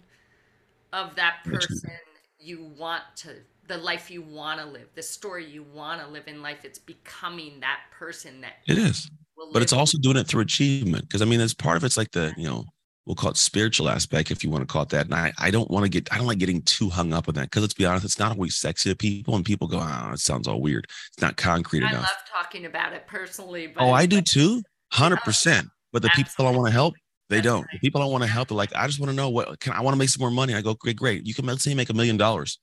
[0.94, 1.92] of that person
[2.40, 3.36] you want to,
[3.68, 6.64] the life you want to live, the story you want to live in life.
[6.64, 9.10] It's becoming that person that it is.
[9.52, 11.04] But it's also doing it through achievement.
[11.04, 12.66] Because I mean, as part of it's like the, you know,
[13.06, 15.06] we'll call it spiritual aspect if you want to call it that.
[15.06, 17.36] And I, I don't want to get, I don't like getting too hung up on
[17.36, 20.08] that because let's be honest, it's not always sexy to people and people go, ah,
[20.10, 20.88] oh, it sounds all weird.
[21.10, 22.06] It's not concrete I enough.
[22.06, 23.74] I love talking about it personally.
[23.78, 24.64] oh, I do too.
[24.94, 25.68] 100%.
[25.92, 26.24] But the Absolutely.
[26.24, 26.96] people I want to help,
[27.30, 27.62] they That's don't.
[27.62, 27.70] Right.
[27.74, 29.74] The people I want to help are like, I just want to know what can
[29.74, 30.54] I want to make some more money.
[30.54, 31.26] I go, great, great.
[31.26, 32.60] You can let's say you make a million dollars.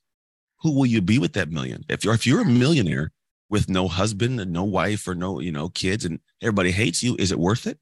[0.60, 1.84] Who will you be with that million?
[1.88, 3.10] If you're if you're a millionaire
[3.52, 7.14] with no husband and no wife or no, you know, kids and everybody hates you,
[7.20, 7.78] is it worth it?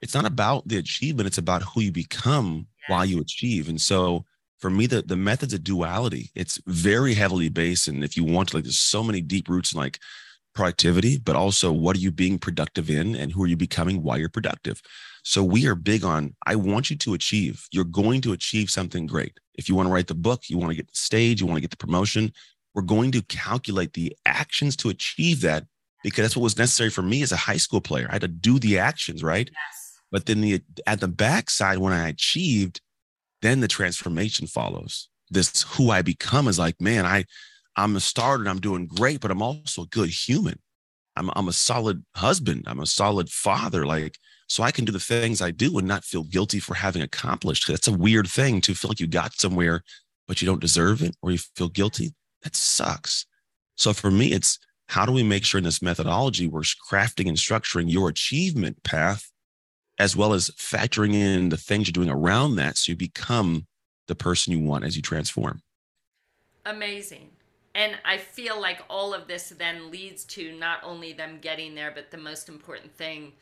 [0.00, 2.94] it's not about the achievement it's about who you become yeah.
[2.94, 4.24] while you achieve and so
[4.58, 8.48] for me the, the methods of duality it's very heavily based and if you want
[8.48, 9.98] to like there's so many deep roots in like
[10.54, 14.18] productivity but also what are you being productive in and who are you becoming while
[14.18, 14.80] you're productive
[15.22, 19.06] so we are big on i want you to achieve you're going to achieve something
[19.06, 21.46] great if you want to write the book you want to get the stage you
[21.46, 22.32] want to get the promotion
[22.78, 25.64] we're going to calculate the actions to achieve that
[26.04, 28.28] because that's what was necessary for me as a high school player i had to
[28.28, 29.78] do the actions right yes
[30.10, 32.80] but then the at the backside, when I achieved,
[33.42, 35.08] then the transformation follows.
[35.30, 37.24] This who I become is like, man, I
[37.76, 40.58] I'm a starter and I'm doing great, but I'm also a good human.
[41.16, 42.64] I'm I'm a solid husband.
[42.66, 43.84] I'm a solid father.
[43.84, 44.16] Like,
[44.48, 47.68] so I can do the things I do and not feel guilty for having accomplished.
[47.68, 49.82] That's a weird thing to feel like you got somewhere,
[50.26, 52.14] but you don't deserve it or you feel guilty.
[52.42, 53.26] That sucks.
[53.76, 57.36] So for me, it's how do we make sure in this methodology we're crafting and
[57.36, 59.30] structuring your achievement path
[59.98, 63.66] as well as factoring in the things you're doing around that so you become
[64.06, 65.60] the person you want as you transform.
[66.64, 67.30] Amazing.
[67.74, 71.92] And I feel like all of this then leads to not only them getting there,
[71.94, 73.32] but the most important thing,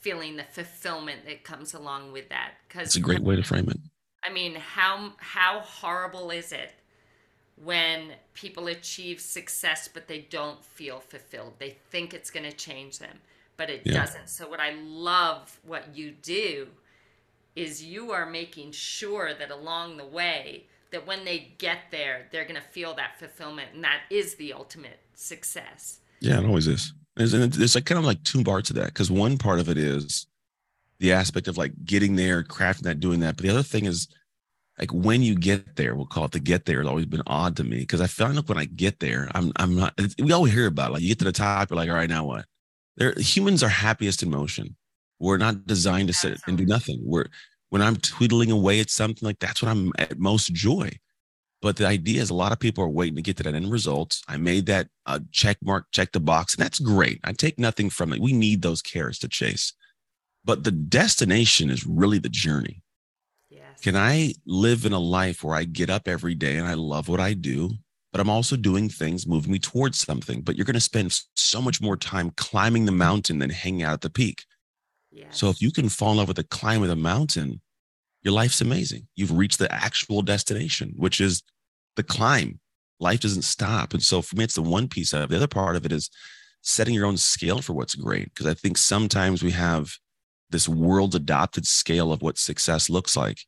[0.00, 2.52] feeling the fulfillment that comes along with that.
[2.68, 3.78] Because it's a great way to frame it.
[4.22, 6.72] I mean, how how horrible is it
[7.62, 11.54] when people achieve success but they don't feel fulfilled?
[11.58, 13.18] They think it's going to change them
[13.60, 13.92] but it yeah.
[13.92, 14.30] doesn't.
[14.30, 16.68] So what I love what you do
[17.54, 22.46] is you are making sure that along the way that when they get there, they're
[22.46, 26.00] going to feel that fulfillment, and that is the ultimate success.
[26.20, 26.94] Yeah, it always is.
[27.16, 29.76] There's, there's like kind of like two parts of that because one part of it
[29.76, 30.26] is
[30.98, 34.08] the aspect of like getting there, crafting that, doing that, but the other thing is
[34.80, 36.78] like when you get there, we'll call it the get there.
[36.78, 39.52] Has always been odd to me because I find like when I get there, I'm
[39.56, 39.94] I'm not.
[40.18, 40.92] We always hear about it.
[40.94, 42.46] like you get to the top, you're like, all right, now what?
[42.96, 44.76] They're, humans are happiest in motion.
[45.18, 47.00] We're not designed to sit and do nothing.
[47.02, 47.26] We're
[47.68, 50.90] when I'm twiddling away at something like that's when I'm at most joy.
[51.62, 53.70] But the idea is a lot of people are waiting to get to that end
[53.70, 54.18] result.
[54.28, 57.20] I made that uh, check mark, check the box, and that's great.
[57.22, 58.20] I take nothing from it.
[58.20, 59.74] We need those carrots to chase.
[60.42, 62.82] But the destination is really the journey.
[63.82, 67.08] Can I live in a life where I get up every day and I love
[67.08, 67.70] what I do?
[68.12, 70.42] but I'm also doing things moving me towards something.
[70.42, 73.94] But you're going to spend so much more time climbing the mountain than hanging out
[73.94, 74.44] at the peak.
[75.12, 75.38] Yes.
[75.38, 77.60] So if you can fall in love with the climb of the mountain,
[78.22, 79.06] your life's amazing.
[79.14, 81.42] You've reached the actual destination, which is
[81.96, 82.60] the climb.
[82.98, 83.94] Life doesn't stop.
[83.94, 85.30] And so for me, it's the one piece of it.
[85.30, 86.10] The other part of it is
[86.62, 88.34] setting your own scale for what's great.
[88.34, 89.92] Because I think sometimes we have
[90.50, 93.38] this world adopted scale of what success looks like.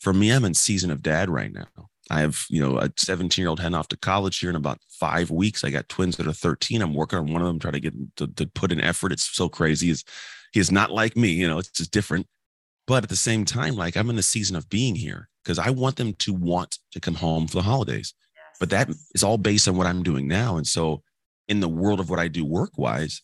[0.00, 1.66] For me, I'm in season of dad right now.
[2.10, 4.80] I have, you know, a 17 year old heading off to college here in about
[4.88, 5.62] five weeks.
[5.62, 6.82] I got twins that are 13.
[6.82, 9.12] I'm working on one of them, trying to get to, to put in effort.
[9.12, 9.94] It's so crazy.
[10.52, 12.26] He is not like me, you know, it's just different.
[12.86, 15.70] But at the same time, like I'm in the season of being here because I
[15.70, 18.12] want them to want to come home for the holidays.
[18.34, 18.56] Yes.
[18.58, 20.56] But that is all based on what I'm doing now.
[20.56, 21.02] And so
[21.46, 23.22] in the world of what I do work wise,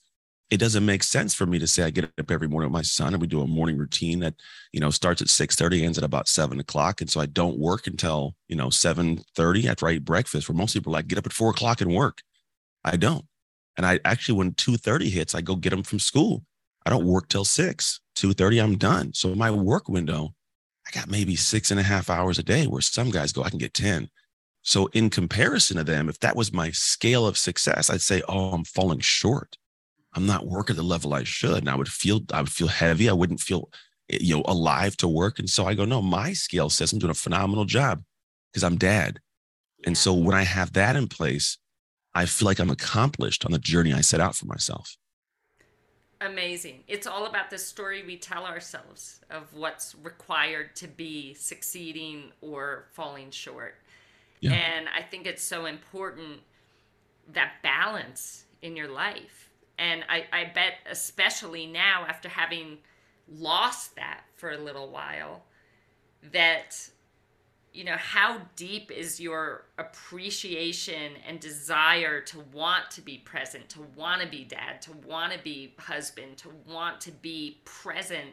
[0.49, 2.83] it doesn't make sense for me to say I get up every morning with my
[2.83, 4.35] son and we do a morning routine that,
[4.73, 7.01] you know, starts at 6 30, ends at about seven o'clock.
[7.01, 10.57] And so I don't work until, you know, 7 30 after I eat breakfast, where
[10.57, 12.23] most people like get up at four o'clock and work.
[12.85, 13.25] I don't.
[13.77, 16.45] And I actually, when 2 30 hits, I go get them from school.
[16.85, 19.15] I don't work till 6, 2 30, I'm done.
[19.15, 20.33] So my work window,
[20.87, 23.51] I got maybe six and a half hours a day where some guys go, I
[23.51, 24.09] can get 10.
[24.63, 28.53] So in comparison to them, if that was my scale of success, I'd say, oh,
[28.53, 29.57] I'm falling short
[30.17, 31.59] I'm not working the level I should.
[31.59, 33.09] And I would feel, I would feel heavy.
[33.09, 33.71] I wouldn't feel,
[34.11, 35.39] eh, you know, alive to work.
[35.39, 38.03] And so I go, no, my scale says I'm doing a phenomenal job
[38.51, 39.21] because I'm dad.
[39.79, 39.89] Yeah.
[39.89, 41.59] And so when I have that in place,
[42.15, 44.97] I feel like I'm accomplished on the journey I set out for myself.
[46.23, 46.83] Amazing.
[46.89, 52.87] It's all about the story we tell ourselves of what's required to be succeeding or
[52.93, 53.75] falling short.
[54.41, 54.53] Yeah.
[54.55, 56.41] And I think it's so important
[57.35, 59.46] that balance in your life.
[59.79, 62.79] And I, I bet, especially now after having
[63.29, 65.43] lost that for a little while,
[66.33, 66.89] that
[67.73, 73.81] you know how deep is your appreciation and desire to want to be present to
[73.95, 78.31] want to be dad to want to be husband to want to be present?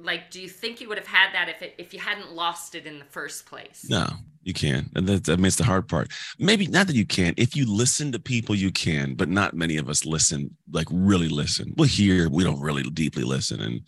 [0.00, 2.74] Like do you think you would have had that if it, if you hadn't lost
[2.74, 3.86] it in the first place?
[3.88, 4.08] No
[4.48, 4.90] you can.
[4.96, 6.08] And that, that makes the hard part.
[6.38, 7.34] Maybe not that you can.
[7.36, 11.28] If you listen to people you can but not many of us listen like really
[11.28, 11.74] listen.
[11.76, 13.60] Well hear, we don't really deeply listen.
[13.60, 13.82] And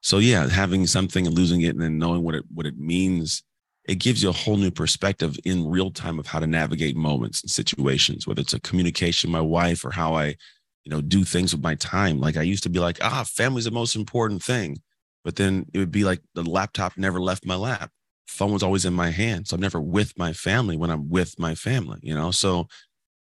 [0.00, 3.42] so yeah having something and losing it and then knowing what it what it means
[3.88, 7.40] it gives you a whole new perspective in real time of how to navigate moments
[7.42, 10.34] and situations whether it's a communication my wife or how i
[10.84, 12.20] you know do things with my time.
[12.20, 14.78] Like i used to be like ah family's the most important thing.
[15.24, 17.90] But then it would be like the laptop never left my lap.
[18.32, 19.48] Phone was always in my hand.
[19.48, 22.30] So I'm never with my family when I'm with my family, you know?
[22.30, 22.66] So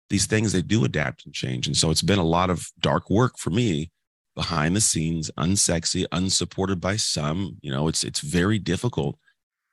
[0.09, 1.67] these things, they do adapt and change.
[1.67, 3.91] And so it's been a lot of dark work for me
[4.35, 9.17] behind the scenes, unsexy, unsupported by some, you know, it's, it's very difficult.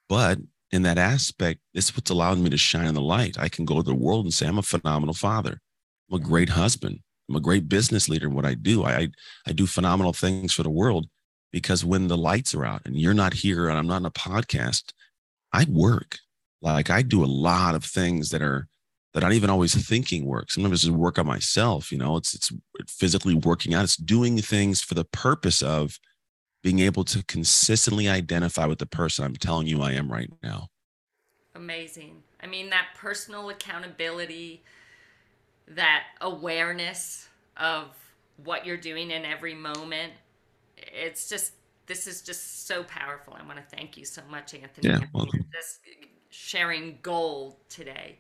[0.09, 0.39] But
[0.73, 3.39] in that aspect, it's what's allowed me to shine in the light.
[3.39, 5.61] I can go to the world and say, I'm a phenomenal father.
[6.11, 7.01] I'm a great husband.
[7.29, 8.85] I'm a great business leader in what I do.
[8.85, 9.09] I,
[9.47, 11.07] I do phenomenal things for the world
[11.53, 14.11] because when the lights are out and you're not here and I'm not in a
[14.11, 14.93] podcast,
[15.57, 16.19] I work.
[16.61, 18.69] Like I do a lot of things that are
[19.15, 20.51] that I'm even always thinking work.
[20.51, 22.53] Sometimes it's work on myself, you know, it's it's
[22.89, 23.85] physically working out.
[23.85, 25.99] It's doing things for the purpose of
[26.63, 30.69] being able to consistently identify with the person I'm telling you I am right now.
[31.55, 32.23] Amazing.
[32.43, 34.63] I mean, that personal accountability,
[35.69, 37.87] that awareness of
[38.45, 40.13] what you're doing in every moment
[40.77, 41.53] it's just
[41.87, 43.37] this is just so powerful.
[43.39, 45.79] I want to thank you so much, Anthony, yeah, for this
[46.31, 48.19] sharing gold today.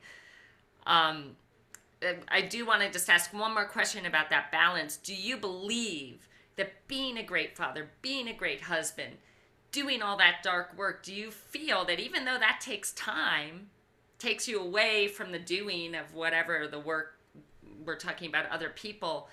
[0.86, 1.36] Um,
[2.28, 4.96] I do want to just ask one more question about that balance.
[4.96, 9.16] Do you believe that being a great father, being a great husband,
[9.72, 13.68] doing all that dark work, do you feel that even though that takes time,
[14.18, 17.18] takes you away from the doing of whatever the work
[17.84, 19.28] we're talking about other people,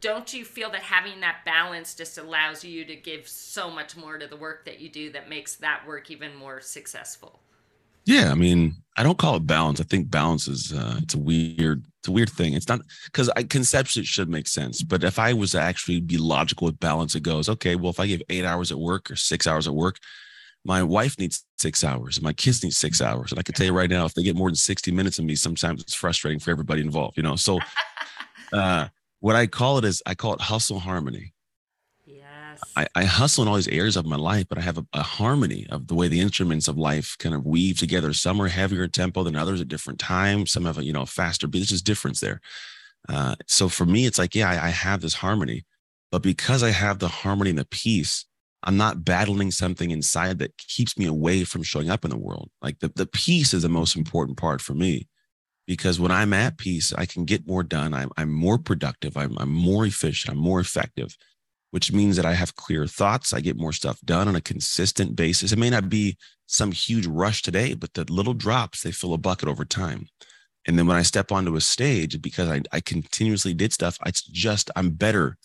[0.00, 4.18] don't you feel that having that balance just allows you to give so much more
[4.18, 7.40] to the work that you do that makes that work even more successful?
[8.06, 9.80] Yeah, I mean, I don't call it balance.
[9.80, 12.54] I think balance is uh, it's a weird it's a weird thing.
[12.54, 16.00] It's not because I conceptually it should make sense, but if I was to actually
[16.00, 17.76] be logical with balance, it goes okay.
[17.76, 19.96] Well, if I give eight hours at work or six hours at work,
[20.64, 23.32] my wife needs six hours and my kids need six hours.
[23.32, 25.24] And I can tell you right now, if they get more than 60 minutes of
[25.24, 27.36] me, sometimes it's frustrating for everybody involved, you know?
[27.36, 27.58] So,
[28.52, 28.88] uh,
[29.20, 31.34] what I call it is I call it hustle harmony.
[32.04, 32.60] Yes.
[32.76, 35.02] I, I hustle in all these areas of my life, but I have a, a,
[35.02, 38.12] harmony of the way the instruments of life kind of weave together.
[38.12, 40.52] Some are heavier tempo than others at different times.
[40.52, 41.60] Some have a you know faster beat.
[41.60, 42.40] There's just difference there.
[43.08, 45.64] Uh, so for me, it's like, yeah, I, I have this harmony,
[46.10, 48.26] but because I have the harmony and the peace,
[48.62, 52.50] I'm not battling something inside that keeps me away from showing up in the world.
[52.60, 55.08] Like the, the peace is the most important part for me
[55.70, 57.94] because when I'm at peace, I can get more done.
[57.94, 59.16] I'm, I'm more productive.
[59.16, 60.34] I'm, I'm more efficient.
[60.34, 61.16] I'm more effective,
[61.70, 63.32] which means that I have clear thoughts.
[63.32, 65.52] I get more stuff done on a consistent basis.
[65.52, 66.16] It may not be
[66.46, 70.08] some huge rush today, but the little drops, they fill a bucket over time.
[70.66, 74.22] And then when I step onto a stage, because I, I continuously did stuff, it's
[74.22, 75.38] just, I'm better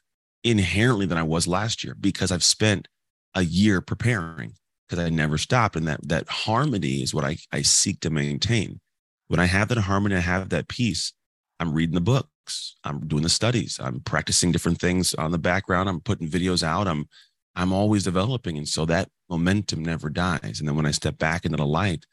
[0.43, 2.87] inherently than I was last year because I've spent
[3.35, 4.53] a year preparing
[4.89, 5.75] because I never stopped.
[5.75, 8.79] And that, that harmony is what I, I seek to maintain
[9.27, 11.13] when I have that harmony, I have that peace.
[11.59, 12.75] I'm reading the books.
[12.83, 13.79] I'm doing the studies.
[13.81, 15.89] I'm practicing different things on the background.
[15.89, 16.87] I'm putting videos out.
[16.87, 17.07] I'm
[17.55, 18.57] I'm always developing.
[18.57, 20.59] And so that momentum never dies.
[20.59, 22.05] And then when I step back into the light,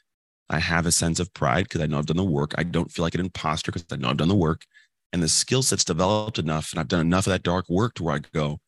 [0.49, 2.53] I have a sense of pride because I know I've done the work.
[2.57, 4.63] I don't feel like an imposter because I know I've done the work.
[5.11, 8.03] And the skill set's developed enough and I've done enough of that dark work to
[8.03, 8.59] where I go,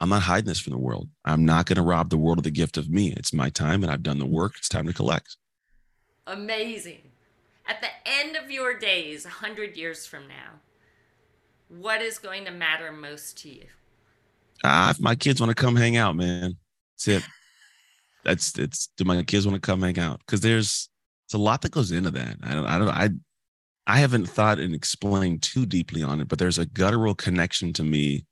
[0.00, 1.08] I'm not hiding this from the world.
[1.24, 3.12] I'm not going to rob the world of the gift of me.
[3.12, 4.54] It's my time and I've done the work.
[4.58, 5.36] It's time to collect.
[6.26, 7.11] Amazing
[7.66, 10.60] at the end of your days, 100 years from now,
[11.68, 13.66] what is going to matter most to you?
[14.64, 16.56] Ah, if my kids want to come hang out, man.
[16.94, 17.28] That's it.
[18.24, 20.20] That's it's do my kids want to come hang out?
[20.20, 20.88] Because there's
[21.26, 22.36] it's a lot that goes into that.
[22.42, 23.10] I don't I don't I
[23.86, 27.82] I haven't thought and explained too deeply on it, but there's a guttural connection to
[27.82, 28.26] me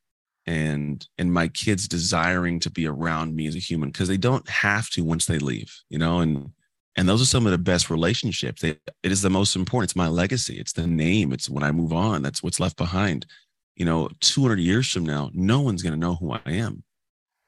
[0.46, 4.48] and and my kids desiring to be around me as a human because they don't
[4.48, 6.50] have to once they leave, you know, and
[6.96, 8.64] and those are some of the best relationships.
[8.64, 9.90] It, it is the most important.
[9.90, 10.58] It's my legacy.
[10.58, 11.32] It's the name.
[11.32, 12.22] It's when I move on.
[12.22, 13.26] That's what's left behind.
[13.76, 16.82] You know, 200 years from now, no one's going to know who I am.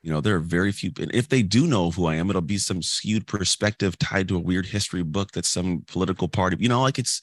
[0.03, 2.43] You know, there are very few, and if they do know who I am, it'll
[2.43, 6.57] be some skewed perspective tied to a weird history book that's some political party.
[6.59, 7.21] You know, like it's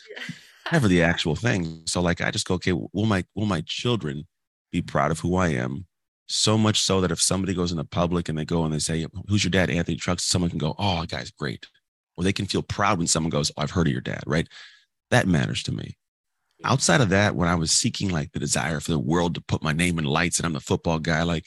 [0.71, 1.81] never the actual thing.
[1.85, 4.27] So, like, I just go, okay, will my will my children
[4.71, 5.87] be proud of who I am?
[6.29, 8.79] So much so that if somebody goes in the public and they go and they
[8.79, 11.65] say, "Who's your dad?" Anthony Trucks, someone can go, "Oh, guy's great,"
[12.19, 14.47] or they can feel proud when someone goes, oh, "I've heard of your dad." Right?
[15.09, 15.97] That matters to me.
[16.65, 19.63] Outside of that, when I was seeking like the desire for the world to put
[19.63, 21.45] my name in lights and I'm the football guy, like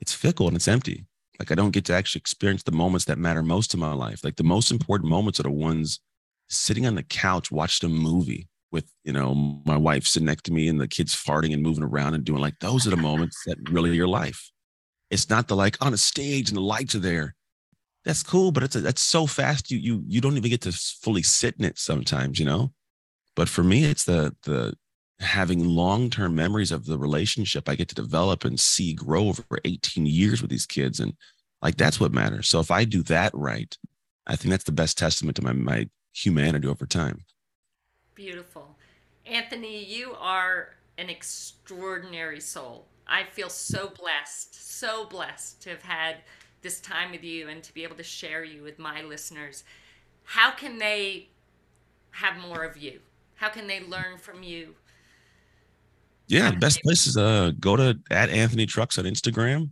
[0.00, 1.06] it's fickle and it's empty.
[1.38, 4.24] Like I don't get to actually experience the moments that matter most in my life.
[4.24, 6.00] Like the most important moments are the ones
[6.48, 10.52] sitting on the couch watching a movie with, you know, my wife sitting next to
[10.52, 13.40] me and the kids farting and moving around and doing like those are the moments
[13.46, 14.50] that really are your life.
[15.10, 17.36] It's not the like oh, on a stage and the lights are there.
[18.04, 20.72] That's cool, but it's a, that's so fast you you you don't even get to
[20.72, 22.72] fully sit in it sometimes, you know.
[23.34, 24.74] But for me, it's the the
[25.20, 30.06] having long-term memories of the relationship I get to develop and see grow over 18
[30.06, 31.00] years with these kids.
[31.00, 31.14] And
[31.62, 32.48] like that's what matters.
[32.48, 33.76] So if I do that right,
[34.26, 37.24] I think that's the best testament to my my humanity over time.
[38.14, 38.76] Beautiful.
[39.26, 42.86] Anthony, you are an extraordinary soul.
[43.06, 46.16] I feel so blessed, so blessed to have had
[46.64, 49.62] this time with you and to be able to share you with my listeners.
[50.24, 51.28] How can they
[52.10, 52.98] have more of you?
[53.36, 54.74] How can they learn from you?
[56.26, 59.70] Yeah, the best place is uh go to at Anthony Trucks on Instagram.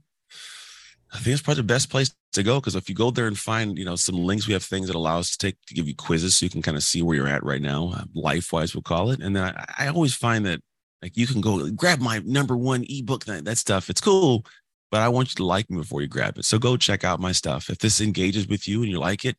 [1.13, 3.39] I think it's probably the best place to go because if you go there and
[3.39, 5.87] find, you know, some links, we have things that allow us to take to give
[5.87, 8.53] you quizzes so you can kind of see where you're at right now, uh, life
[8.53, 9.21] wise, we'll call it.
[9.21, 10.61] And then I, I, always find that
[11.03, 13.91] like you can go grab my number one ebook, that, that stuff.
[13.91, 14.47] It's cool,
[14.93, 16.45] but I want you to like me before you grab it.
[16.45, 17.71] So go check out my stuff.
[17.71, 19.39] If this engages with you and you like it,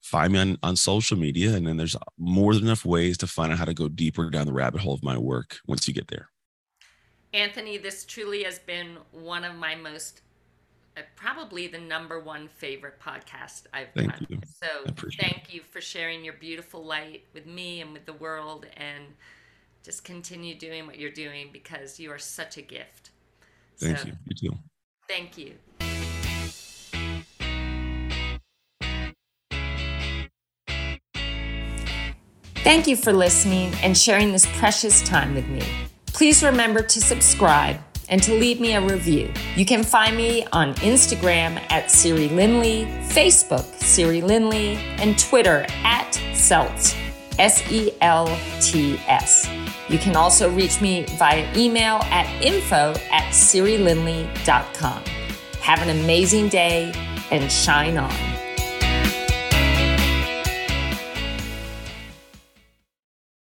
[0.00, 1.54] find me on, on social media.
[1.54, 4.46] And then there's more than enough ways to find out how to go deeper down
[4.46, 6.28] the rabbit hole of my work once you get there.
[7.34, 10.20] Anthony, this truly has been one of my most,
[10.96, 14.26] uh, probably the number one favorite podcast I've thank done.
[14.28, 14.38] You.
[14.44, 15.54] So thank it.
[15.54, 19.02] you for sharing your beautiful light with me and with the world and
[19.82, 23.10] just continue doing what you're doing because you are such a gift.
[23.78, 24.12] Thank so, you.
[24.28, 24.58] You too.
[25.12, 25.52] Thank you.
[32.64, 35.60] Thank you for listening and sharing this precious time with me.
[36.06, 37.76] Please remember to subscribe
[38.08, 39.30] and to leave me a review.
[39.54, 46.12] You can find me on Instagram at Siri Lindley, Facebook Siri Lindley, and Twitter at
[46.32, 46.96] Selts,
[47.38, 49.46] S E L T S.
[49.92, 55.04] You can also reach me via email at info at sirilindley.com.
[55.60, 56.92] Have an amazing day
[57.30, 58.31] and shine on.